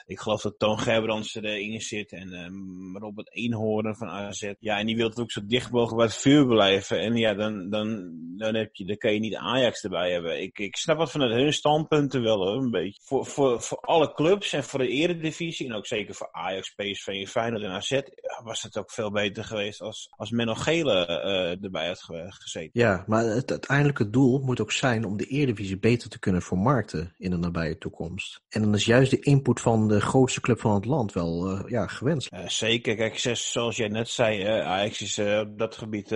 ik 0.06 0.18
geloof 0.18 0.42
dat 0.42 0.58
Toon 0.58 0.78
Gerbrands 0.78 1.34
erin 1.34 1.80
zit 1.80 2.12
en 2.12 2.32
um, 2.32 2.98
Robert 2.98 3.34
Eenhoorn 3.34 3.96
van 3.96 4.08
AZ. 4.08 4.52
Ja, 4.58 4.78
en 4.78 4.86
die 4.86 4.96
wil 4.96 5.16
ook 5.16 5.30
zo 5.30 5.40
dicht 5.46 5.70
mogelijk 5.70 5.96
bij 5.96 6.06
het 6.06 6.16
vuur 6.16 6.46
blijven. 6.46 7.00
En 7.00 7.16
ja, 7.16 7.34
dan, 7.34 7.70
dan, 7.70 8.12
dan, 8.36 8.54
heb 8.54 8.74
je, 8.74 8.84
dan 8.84 8.96
kan 8.96 9.12
je 9.12 9.20
niet 9.20 9.34
Ajax 9.34 9.84
erbij 9.84 10.12
hebben. 10.12 10.42
Ik, 10.42 10.58
ik 10.58 10.76
snap 10.76 10.96
wat 10.96 11.10
vanuit 11.10 11.32
hun 11.32 11.52
standpunten 11.52 12.22
wel 12.22 12.36
hoor, 12.36 12.62
een 12.62 12.70
beetje. 12.70 13.00
Voor, 13.04 13.26
voor, 13.26 13.62
voor 13.62 13.78
alle 13.78 14.14
clubs 14.14 14.52
en 14.52 14.64
voor 14.64 14.78
de 14.78 14.88
eredivisie 14.88 15.66
en 15.66 15.74
ook 15.74 15.86
zeker 15.86 16.14
voor 16.14 16.28
Ajax, 16.32 16.74
PSV, 16.74 17.28
Feyenoord 17.28 17.62
en 17.62 17.70
AZ 17.70 18.00
was 18.42 18.62
het 18.62 18.76
ook 18.76 18.90
veel 18.90 19.10
beter 19.10 19.44
geweest 19.44 19.80
als, 19.80 20.12
als 20.16 20.30
Menno 20.30 20.54
Gele 20.54 21.06
uh, 21.08 21.64
erbij 21.64 21.86
had 21.86 22.02
gezeten. 22.28 22.80
Ja, 22.80 23.04
maar 23.06 23.24
het 23.24 23.50
uiteindelijke 23.50 24.10
doel 24.10 24.38
moet 24.38 24.60
ook 24.60 24.72
zijn 24.72 25.04
om 25.04 25.16
de 25.16 25.26
Eredivisie 25.26 25.78
beter 25.78 26.08
te 26.08 26.18
kunnen 26.18 26.42
vermarkten 26.42 27.14
in 27.18 27.30
de 27.30 27.36
nabije 27.36 27.78
toekomst. 27.78 28.40
En 28.48 28.62
dan 28.62 28.74
is 28.74 28.84
juist 28.84 29.10
de 29.10 29.20
input 29.20 29.60
van 29.60 29.88
de 29.88 30.00
grootste 30.00 30.40
club 30.40 30.60
van 30.60 30.74
het 30.74 30.84
land 30.84 31.12
wel 31.12 31.50
uh, 31.50 31.60
ja, 31.66 31.86
gewenst. 31.86 32.32
Uh, 32.32 32.48
zeker, 32.48 32.96
kijk, 32.96 33.18
zoals 33.32 33.76
jij 33.76 33.88
net 33.88 34.08
zei, 34.08 34.42
Ajax 34.46 35.00
is 35.00 35.18
op 35.18 35.58
dat 35.58 35.76
gebied 35.76 36.14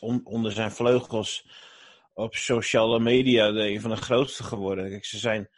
on, 0.00 0.20
onder 0.24 0.52
zijn 0.52 0.70
vleugels 0.70 1.48
op 2.14 2.34
sociale 2.34 3.00
media 3.00 3.52
de, 3.52 3.68
een 3.68 3.80
van 3.80 3.90
de 3.90 3.96
grootste 3.96 4.42
geworden. 4.42 4.90
Kijk, 4.90 5.04
ze 5.04 5.18
zijn 5.18 5.48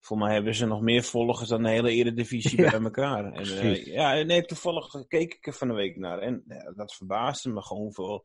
voor 0.00 0.18
mij 0.18 0.32
hebben 0.32 0.54
ze 0.54 0.66
nog 0.66 0.80
meer 0.80 1.02
volgers 1.02 1.48
dan 1.48 1.62
de 1.62 1.68
hele 1.68 1.90
Eredivisie 1.90 2.60
ja, 2.62 2.70
bij 2.70 2.80
elkaar. 2.80 3.32
En, 3.32 3.46
uh, 3.46 3.86
ja, 3.86 4.22
nee, 4.22 4.44
toevallig 4.44 5.06
keek 5.08 5.34
ik 5.34 5.46
er 5.46 5.52
van 5.52 5.68
de 5.68 5.74
week 5.74 5.96
naar. 5.96 6.18
En 6.18 6.44
dat 6.76 6.94
verbaasde 6.94 7.50
me 7.50 7.62
gewoon 7.62 7.92
veel. 7.92 8.24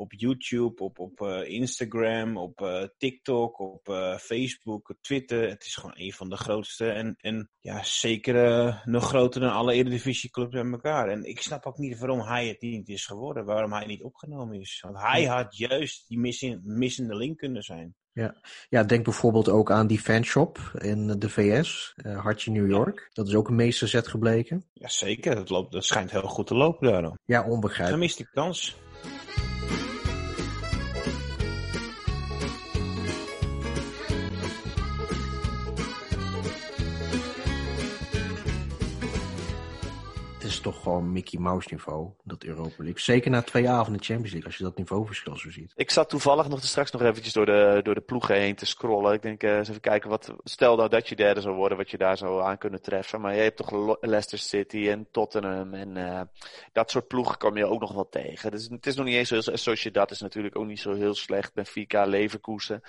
Op 0.00 0.12
YouTube, 0.12 0.82
op, 0.82 0.98
op 0.98 1.20
uh, 1.20 1.48
Instagram, 1.48 2.36
op 2.36 2.60
uh, 2.60 2.82
TikTok, 2.98 3.58
op 3.58 3.88
Facebook, 4.20 4.94
Twitter. 5.00 5.48
Het 5.48 5.64
is 5.64 5.74
gewoon 5.74 5.94
een 5.94 6.12
van 6.12 6.28
de 6.28 6.36
grootste. 6.36 6.90
En, 6.90 7.14
en 7.20 7.50
ja, 7.58 7.82
zeker 7.82 8.80
nog 8.84 9.04
groter 9.04 9.40
dan 9.40 9.52
alle 9.52 9.74
Eredivisie-clubs 9.74 10.50
bij 10.50 10.70
elkaar. 10.70 11.08
En 11.08 11.24
ik 11.24 11.42
snap 11.42 11.66
ook 11.66 11.78
niet 11.78 11.98
waarom 11.98 12.20
hij 12.20 12.48
het 12.48 12.60
niet 12.60 12.88
is 12.88 13.06
geworden. 13.06 13.44
Waarom 13.44 13.72
hij 13.72 13.86
niet 13.86 14.02
opgenomen 14.02 14.60
is. 14.60 14.80
Want 14.80 15.00
hij 15.00 15.24
had 15.24 15.56
juist 15.56 16.08
die 16.08 16.18
missende 16.62 17.16
link 17.16 17.38
kunnen 17.38 17.62
zijn. 17.62 17.94
Ja. 18.12 18.34
ja, 18.68 18.84
denk 18.84 19.04
bijvoorbeeld 19.04 19.48
ook 19.48 19.70
aan 19.70 19.86
die 19.86 19.98
fanshop 19.98 20.58
in 20.78 21.06
de 21.18 21.28
VS, 21.28 21.94
uh, 21.96 22.20
Hartje 22.20 22.50
New 22.50 22.70
York. 22.70 23.10
Dat 23.12 23.28
is 23.28 23.34
ook 23.34 23.48
een 23.48 23.54
meesterzet 23.54 24.08
gebleken. 24.08 24.64
Jazeker, 24.72 25.34
dat, 25.34 25.50
loopt, 25.50 25.72
dat 25.72 25.84
schijnt 25.84 26.10
heel 26.10 26.20
goed 26.20 26.46
te 26.46 26.54
lopen 26.54 26.92
daar. 26.92 27.18
Ja, 27.24 27.48
onbegrijpelijk. 27.48 27.92
Gemist 27.92 28.16
die 28.16 28.26
toch 40.60 40.82
gewoon 40.82 41.12
Mickey 41.12 41.40
Mouse 41.40 41.68
niveau, 41.70 42.10
dat 42.24 42.44
Europa 42.44 42.74
League. 42.82 43.00
Zeker 43.00 43.30
na 43.30 43.42
twee 43.42 43.68
avonden 43.68 44.02
Champions 44.02 44.30
League, 44.30 44.48
als 44.48 44.56
je 44.56 44.64
dat 44.64 44.76
niveauverschil 44.76 45.36
zo 45.36 45.50
ziet. 45.50 45.72
Ik 45.76 45.90
zat 45.90 46.08
toevallig 46.08 46.48
nog 46.48 46.64
straks 46.64 46.90
nog 46.90 47.02
eventjes 47.02 47.32
door 47.32 47.46
de, 47.46 47.80
door 47.82 47.94
de 47.94 48.00
ploegen 48.00 48.34
heen 48.34 48.54
te 48.54 48.66
scrollen. 48.66 49.12
Ik 49.12 49.22
denk, 49.22 49.42
uh, 49.42 49.56
eens 49.56 49.68
even 49.68 49.80
kijken, 49.80 50.10
wat, 50.10 50.34
stel 50.44 50.76
nou 50.76 50.88
dat 50.88 51.08
je 51.08 51.16
derde 51.16 51.40
zou 51.40 51.54
worden, 51.54 51.78
wat 51.78 51.90
je 51.90 51.98
daar 51.98 52.16
zou 52.16 52.42
aan 52.42 52.58
kunnen 52.58 52.82
treffen. 52.82 53.20
Maar 53.20 53.34
je 53.34 53.40
hebt 53.40 53.56
toch 53.56 53.96
Leicester 54.00 54.38
City 54.38 54.88
en 54.88 55.06
Tottenham 55.10 55.74
en 55.74 55.96
uh, 55.96 56.20
dat 56.72 56.90
soort 56.90 57.08
ploegen 57.08 57.38
kom 57.38 57.56
je 57.56 57.66
ook 57.66 57.80
nog 57.80 57.92
wel 57.92 58.08
tegen. 58.08 58.50
Dus 58.50 58.68
het 58.68 58.86
is 58.86 58.94
nog 58.94 59.06
niet 59.06 59.14
eens 59.14 59.62
zo, 59.62 59.72
je 59.74 59.90
dat 59.90 60.10
is 60.10 60.20
natuurlijk 60.20 60.56
ook 60.56 60.66
niet 60.66 60.80
zo 60.80 60.94
heel 60.94 61.14
slecht. 61.14 61.54
Benfica, 61.54 62.04
Leverkusen. 62.04 62.82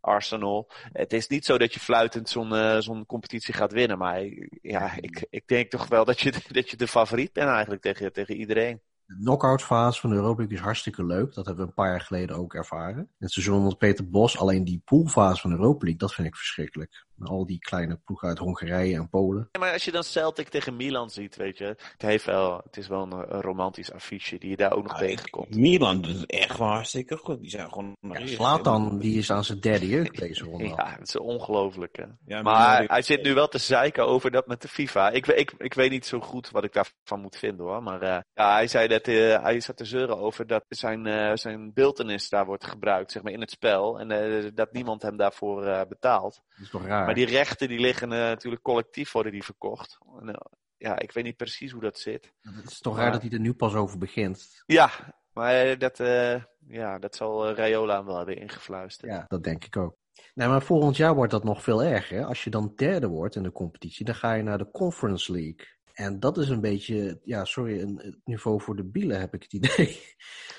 Arsenal. 0.00 0.70
Het 0.92 1.12
is 1.12 1.28
niet 1.28 1.44
zo 1.44 1.58
dat 1.58 1.74
je 1.74 1.80
fluitend 1.80 2.28
zo'n 2.28 2.52
uh, 2.52 2.78
zo'n 2.78 3.06
competitie 3.06 3.54
gaat 3.54 3.72
winnen. 3.72 3.98
Maar 3.98 4.22
ja, 4.62 4.92
ik, 5.00 5.26
ik 5.30 5.46
denk 5.46 5.70
toch 5.70 5.88
wel 5.88 6.04
dat 6.04 6.20
je, 6.20 6.32
dat 6.52 6.70
je 6.70 6.76
de 6.76 6.88
favoriet 6.88 7.32
bent 7.32 7.48
eigenlijk 7.48 7.82
tegen, 7.82 8.12
tegen 8.12 8.36
iedereen. 8.36 8.80
De 9.04 9.16
knockout 9.16 9.62
fase 9.62 10.00
van 10.00 10.10
de 10.10 10.16
Europa 10.16 10.38
League 10.38 10.56
is 10.56 10.62
hartstikke 10.62 11.04
leuk. 11.04 11.34
Dat 11.34 11.46
hebben 11.46 11.64
we 11.64 11.70
een 11.70 11.76
paar 11.76 11.90
jaar 11.90 12.00
geleden 12.00 12.36
ook 12.36 12.54
ervaren. 12.54 13.10
Het 13.18 13.32
seizoen 13.32 13.56
onder 13.56 13.76
Peter 13.76 14.08
Bos, 14.08 14.38
alleen 14.38 14.64
die 14.64 14.82
poolfase 14.84 15.40
van 15.40 15.50
de 15.50 15.56
Europa 15.56 15.78
League, 15.78 15.98
dat 15.98 16.14
vind 16.14 16.28
ik 16.28 16.36
verschrikkelijk. 16.36 17.06
Al 17.22 17.46
die 17.46 17.58
kleine 17.58 17.96
ploegen 17.96 18.28
uit 18.28 18.38
Hongarije 18.38 18.94
en 18.94 19.08
Polen. 19.08 19.48
Ja, 19.52 19.60
maar 19.60 19.72
als 19.72 19.84
je 19.84 19.92
dan 19.92 20.02
Celtic 20.04 20.48
tegen 20.48 20.76
Milan 20.76 21.10
ziet, 21.10 21.36
weet 21.36 21.58
je. 21.58 21.64
Het, 21.64 22.02
heeft 22.02 22.24
wel, 22.24 22.60
het 22.64 22.76
is 22.76 22.88
wel 22.88 23.02
een, 23.02 23.12
een 23.12 23.40
romantisch 23.40 23.92
affiche 23.92 24.38
die 24.38 24.50
je 24.50 24.56
daar 24.56 24.72
ook 24.72 24.82
nog 24.82 24.92
ah, 24.92 24.98
tegenkomt. 24.98 25.56
Milan 25.56 26.00
doet 26.00 26.20
het 26.20 26.30
echt 26.30 26.58
wel 26.58 26.68
hartstikke 26.68 27.16
goed. 27.16 27.40
Die 27.40 27.50
zijn 27.50 27.68
gewoon... 27.68 27.96
Ja, 28.00 28.26
Slatan, 28.26 28.98
die 28.98 29.18
is 29.18 29.30
aan 29.30 29.44
zijn 29.44 29.60
derde 29.60 29.88
jeugd 29.88 30.18
deze 30.18 30.44
ronde. 30.50 30.64
ja, 30.64 30.96
het 30.98 31.08
is 31.08 31.16
ongelooflijk. 31.16 31.96
Hè? 31.96 32.04
Ja, 32.26 32.42
maar 32.42 32.84
hij 32.86 33.02
zit 33.02 33.22
nu 33.22 33.34
wel 33.34 33.48
te 33.48 33.58
zeiken 33.58 34.06
over 34.06 34.30
dat 34.30 34.46
met 34.46 34.62
de 34.62 34.68
FIFA. 34.68 35.10
Ik, 35.10 35.26
ik, 35.26 35.52
ik 35.58 35.74
weet 35.74 35.90
niet 35.90 36.06
zo 36.06 36.20
goed 36.20 36.50
wat 36.50 36.64
ik 36.64 36.72
daarvan 36.72 37.20
moet 37.20 37.36
vinden 37.36 37.66
hoor. 37.66 37.82
Maar 37.82 38.02
uh, 38.02 38.18
ja, 38.34 38.52
hij 38.52 38.66
zei 38.66 38.88
dat 38.88 39.08
uh, 39.08 39.42
hij 39.42 39.60
zat 39.60 39.76
te 39.76 39.84
zeuren 39.84 40.18
over 40.18 40.46
dat 40.46 40.64
zijn, 40.68 41.06
uh, 41.06 41.30
zijn 41.34 41.72
beeldenis 41.72 42.28
daar 42.28 42.46
wordt 42.46 42.66
gebruikt 42.66 43.12
zeg 43.12 43.22
maar, 43.22 43.32
in 43.32 43.40
het 43.40 43.50
spel. 43.50 44.00
En 44.00 44.52
dat 44.54 44.72
niemand 44.72 45.02
hem 45.02 45.16
daarvoor 45.16 45.86
betaalt. 45.88 46.42
Dat 46.48 46.64
is 46.64 46.70
toch 46.70 46.86
raar? 46.86 47.06
Maar 47.08 47.16
die 47.16 47.36
rechten 47.36 47.68
die 47.68 47.78
liggen 47.78 48.12
uh, 48.12 48.18
natuurlijk 48.18 48.62
collectief 48.62 49.12
worden 49.12 49.32
die 49.32 49.44
verkocht. 49.44 49.98
En, 50.20 50.28
uh, 50.28 50.34
ja, 50.76 50.98
ik 50.98 51.12
weet 51.12 51.24
niet 51.24 51.36
precies 51.36 51.72
hoe 51.72 51.80
dat 51.80 51.98
zit. 51.98 52.32
Het 52.40 52.70
is 52.70 52.80
toch 52.80 52.94
maar... 52.94 53.02
raar 53.02 53.12
dat 53.12 53.22
hij 53.22 53.30
er 53.30 53.40
nu 53.40 53.54
pas 53.54 53.74
over 53.74 53.98
begint. 53.98 54.62
Ja, 54.66 54.90
maar 55.32 55.78
dat, 55.78 55.98
uh, 55.98 56.42
ja, 56.68 56.98
dat 56.98 57.16
zal 57.16 57.50
Rayola 57.50 57.96
hem 57.96 58.06
wel 58.06 58.16
hebben 58.16 58.36
ingefluisterd. 58.36 59.10
Ja, 59.10 59.24
dat 59.28 59.44
denk 59.44 59.64
ik 59.64 59.76
ook. 59.76 59.96
Nee, 60.34 60.48
maar 60.48 60.62
volgend 60.62 60.96
jaar 60.96 61.14
wordt 61.14 61.32
dat 61.32 61.44
nog 61.44 61.62
veel 61.62 61.82
erger. 61.82 62.24
Als 62.24 62.44
je 62.44 62.50
dan 62.50 62.72
derde 62.76 63.08
wordt 63.08 63.34
in 63.34 63.42
de 63.42 63.52
competitie, 63.52 64.04
dan 64.04 64.14
ga 64.14 64.32
je 64.32 64.42
naar 64.42 64.58
de 64.58 64.70
Conference 64.70 65.32
League. 65.32 65.66
En 65.94 66.20
dat 66.20 66.38
is 66.38 66.48
een 66.48 66.60
beetje, 66.60 67.20
ja, 67.24 67.44
sorry, 67.44 67.80
een, 67.80 68.00
het 68.02 68.18
niveau 68.24 68.60
voor 68.60 68.76
de 68.76 68.84
bielen 68.84 69.20
heb 69.20 69.34
ik 69.34 69.42
het 69.42 69.52
idee. 69.52 70.00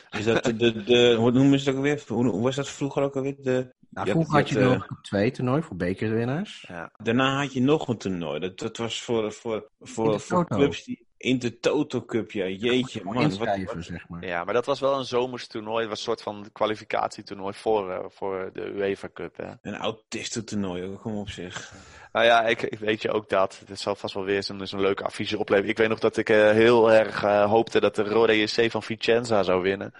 Is 0.09 0.25
dat 0.25 0.43
de, 0.43 0.55
de, 0.55 0.83
de 0.83 1.15
hoe 1.15 1.31
noemen 1.31 1.59
ze 1.59 1.69
ook 1.69 1.75
alweer? 1.75 2.03
Hoe, 2.07 2.27
hoe 2.27 2.43
was 2.43 2.55
dat 2.55 2.69
vroeger 2.69 3.03
ook 3.03 3.15
alweer? 3.15 3.35
De, 3.41 3.73
Nou, 3.89 4.09
vroeger 4.09 4.39
had 4.39 4.49
je 4.49 4.59
nog 4.59 4.89
een 4.89 4.97
twee 5.01 5.31
toernooi 5.31 5.61
voor 5.61 5.75
bekerwinnaars. 5.75 6.65
Ja. 6.67 6.91
daarna 6.97 7.37
had 7.41 7.53
je 7.53 7.61
nog 7.61 7.87
een 7.87 7.97
toernooi. 7.97 8.39
Dat, 8.39 8.59
dat 8.59 8.77
was 8.77 9.01
voor, 9.01 9.31
voor, 9.31 9.69
voor, 9.79 10.45
clubs 10.47 10.83
die... 10.83 11.07
In 11.19 11.39
de 11.39 11.59
Toto 11.59 12.05
Cup, 12.05 12.31
ja. 12.31 12.47
Jeetje, 12.47 12.99
Gewoon 12.99 13.13
man. 13.13 13.37
Wat, 13.37 13.75
zeg 13.79 14.07
maar. 14.07 14.25
ja, 14.25 14.43
maar 14.43 14.53
dat 14.53 14.65
was 14.65 14.79
wel 14.79 14.97
een 14.97 15.05
zomers 15.05 15.47
toernooi. 15.47 15.79
Het 15.79 15.89
was 15.89 15.97
een 15.97 16.03
soort 16.03 16.21
van 16.21 16.49
kwalificatietoernooi 16.51 17.53
voor, 17.53 17.91
eh, 17.91 18.05
voor 18.07 18.49
de 18.53 18.65
UEFA 18.65 19.09
Cup. 19.13 19.37
Hè. 19.37 19.51
een 19.61 19.75
autistentoernooi, 19.75 20.83
ook, 20.83 21.01
kom 21.01 21.17
op 21.17 21.29
zich. 21.29 21.73
Nou 22.11 22.25
ja, 22.25 22.45
ik, 22.45 22.61
ik 22.61 22.79
weet 22.79 23.01
je 23.01 23.11
ook 23.11 23.29
dat. 23.29 23.63
Het 23.67 23.79
zal 23.79 23.95
vast 23.95 24.13
wel 24.13 24.23
weer 24.23 24.43
zo'n 24.43 24.67
zo'n 24.67 24.81
leuke 24.81 25.03
affiche 25.03 25.37
opleveren. 25.37 25.69
Ik 25.69 25.77
weet 25.77 25.89
nog 25.89 25.99
dat 25.99 26.17
ik 26.17 26.29
eh, 26.29 26.51
heel 26.51 26.91
erg 26.91 27.23
eh, 27.23 27.49
hoopte 27.49 27.79
dat 27.79 27.95
de 27.95 28.03
Rode 28.03 28.39
JC 28.39 28.71
van 28.71 28.83
Vicenza 28.83 29.43
zou 29.43 29.61
winnen. 29.61 29.93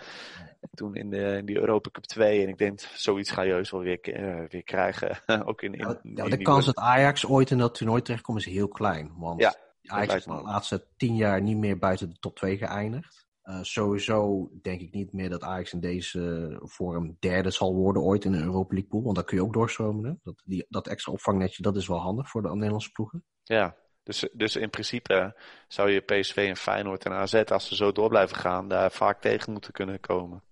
Toen 0.71 0.95
in, 0.95 1.09
de, 1.09 1.35
in 1.37 1.45
die 1.45 1.57
Europa 1.57 1.89
Cup 1.89 2.03
2. 2.03 2.43
En 2.43 2.49
ik 2.49 2.57
denk, 2.57 2.79
zoiets 2.79 3.31
ga 3.31 3.41
je 3.41 3.51
heus 3.51 3.71
wel 3.71 3.81
weer, 3.81 4.01
eh, 4.01 4.49
weer 4.49 4.63
krijgen. 4.63 5.17
ook 5.49 5.61
in, 5.61 5.71
de 6.01 6.37
kans 6.41 6.65
dat 6.65 6.77
Ajax 6.77 7.25
ooit 7.25 7.51
in 7.51 7.57
dat 7.57 7.75
toernooi 7.75 8.01
terechtkomt 8.01 8.39
is 8.39 8.45
heel 8.45 8.67
klein. 8.67 9.11
Want 9.17 9.41
Ja, 9.41 9.55
Ajax 9.85 10.15
is 10.15 10.23
de 10.23 10.31
laatste 10.31 10.85
tien 10.97 11.15
jaar 11.15 11.41
niet 11.41 11.57
meer 11.57 11.77
buiten 11.77 12.09
de 12.09 12.19
top 12.19 12.35
2 12.35 12.57
geëindigd. 12.57 13.27
Eh, 13.41 13.59
sowieso 13.61 14.49
denk 14.61 14.81
ik 14.81 14.93
niet 14.93 15.13
meer 15.13 15.29
dat 15.29 15.43
Ajax 15.43 15.73
in 15.73 15.79
deze 15.79 16.55
vorm 16.63 17.17
derde 17.19 17.49
zal 17.49 17.75
worden 17.75 18.01
ooit 18.01 18.25
in 18.25 18.33
een 18.33 18.43
Europa 18.43 18.73
League 18.73 18.89
pool. 18.89 19.03
Want 19.03 19.15
dan 19.15 19.25
kun 19.25 19.37
je 19.37 19.43
ook 19.43 19.53
doorstromen. 19.53 20.05
Hè? 20.05 20.13
Dat, 20.23 20.41
die, 20.45 20.65
dat 20.69 20.87
extra 20.87 21.11
opvangnetje, 21.11 21.63
dat 21.63 21.75
is 21.75 21.87
wel 21.87 21.99
handig 21.99 22.29
voor 22.29 22.41
de 22.41 22.49
Nederlandse 22.53 22.91
ploegen. 22.91 23.23
Ja, 23.43 23.75
dus, 24.03 24.29
dus 24.33 24.55
in 24.55 24.69
principe 24.69 25.39
zou 25.67 25.89
je 25.89 25.99
PSV 25.99 26.35
en 26.35 26.57
Feyenoord 26.57 27.05
en 27.05 27.11
AZ, 27.11 27.33
als 27.33 27.67
ze 27.67 27.75
zo 27.75 27.91
door 27.91 28.09
blijven 28.09 28.37
gaan, 28.37 28.67
daar 28.67 28.91
vaak 28.91 29.21
tegen 29.21 29.51
moeten 29.51 29.71
kunnen 29.71 29.99
komen. 29.99 30.43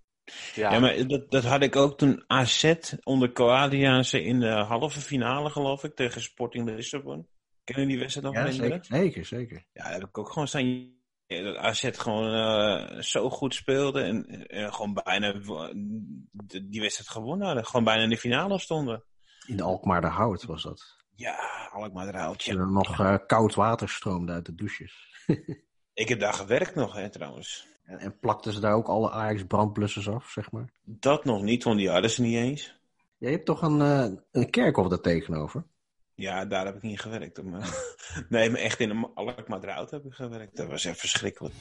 Ja, 0.55 0.79
maar 0.79 1.07
dat, 1.07 1.31
dat 1.31 1.43
had 1.43 1.61
ik 1.63 1.75
ook 1.75 1.97
toen 1.97 2.23
AZ 2.27 2.73
onder 3.03 3.31
Coadiaanse 3.31 4.23
in 4.23 4.39
de 4.39 4.49
halve 4.49 4.99
finale, 4.99 5.49
geloof 5.49 5.83
ik, 5.83 5.95
tegen 5.95 6.21
Sporting 6.21 6.69
Lissabon. 6.69 7.27
Kennen 7.63 7.87
die 7.87 7.99
wedstrijd 7.99 8.27
nog 8.27 8.35
Ja, 8.45 8.51
zeker, 8.51 8.85
zeker, 8.85 9.25
zeker. 9.25 9.65
Ja, 9.73 9.89
heb 9.89 10.03
ik 10.03 10.17
ook 10.17 10.31
gewoon 10.31 10.47
staan. 10.47 10.65
ja, 11.27 11.41
Dat 11.43 11.55
AZ 11.55 11.89
gewoon 11.91 12.33
eh, 12.33 13.01
zo 13.01 13.29
goed 13.29 13.55
speelde 13.55 14.01
en, 14.01 14.47
en 14.47 14.73
gewoon 14.73 14.93
bijna 14.93 15.31
die 16.63 16.81
wedstrijd 16.81 17.09
gewonnen 17.09 17.45
hadden. 17.45 17.65
Gewoon 17.65 17.83
bijna 17.83 18.03
in 18.03 18.09
de 18.09 18.17
finale 18.17 18.59
stonden. 18.59 19.03
In 19.45 19.57
de 19.57 19.63
Alkmaar 19.63 20.01
de 20.01 20.07
Hout 20.07 20.43
was 20.43 20.63
dat. 20.63 20.95
Ja, 21.15 21.69
Alkmaar 21.73 22.07
eruit. 22.07 22.47
En 22.47 22.53
Ja. 22.55 22.59
er 22.61 22.71
nog 22.71 22.99
eh, 22.99 23.15
koud 23.27 23.55
water 23.55 23.89
stroomde 23.89 24.31
uit 24.31 24.45
de 24.45 24.55
douches. 24.55 25.05
Ik 25.93 26.09
heb 26.09 26.19
daar 26.19 26.33
gewerkt 26.33 26.75
nog, 26.75 26.93
hè, 26.93 27.09
trouwens. 27.09 27.67
En, 27.88 28.00
en 28.00 28.19
plakten 28.19 28.54
ze 28.54 28.60
daar 28.60 28.73
ook 28.73 28.88
alle 28.88 29.12
Ajax 29.12 29.43
brandblussers 29.45 30.10
af, 30.10 30.30
zeg 30.30 30.52
maar. 30.52 30.69
Dat 30.84 31.26
nog 31.26 31.41
niet, 31.41 31.63
want 31.63 31.78
die 31.78 31.89
hadden 31.89 32.10
ze 32.10 32.21
niet 32.21 32.36
eens. 32.36 32.80
Ja, 33.17 33.28
je 33.28 33.34
hebt 33.34 33.45
toch 33.45 33.62
een, 33.62 33.82
eh 33.82 34.08
een 34.32 34.50
kerkhof 34.50 34.88
daar 34.88 35.02
tegenover? 35.02 35.63
Ja, 36.15 36.45
daar 36.45 36.65
heb 36.65 36.76
ik 36.76 36.82
niet 36.82 37.00
gewerkt. 37.00 37.43
Maar... 37.43 37.95
Nee, 38.30 38.50
maar 38.50 38.60
echt 38.60 38.80
in 38.80 38.89
de 38.89 39.10
Alkmaar 39.13 39.88
heb 39.89 40.06
ik 40.06 40.13
gewerkt. 40.13 40.58
Dat 40.58 40.67
was 40.67 40.86
echt 40.86 41.00
verschrikkelijk. 41.00 41.54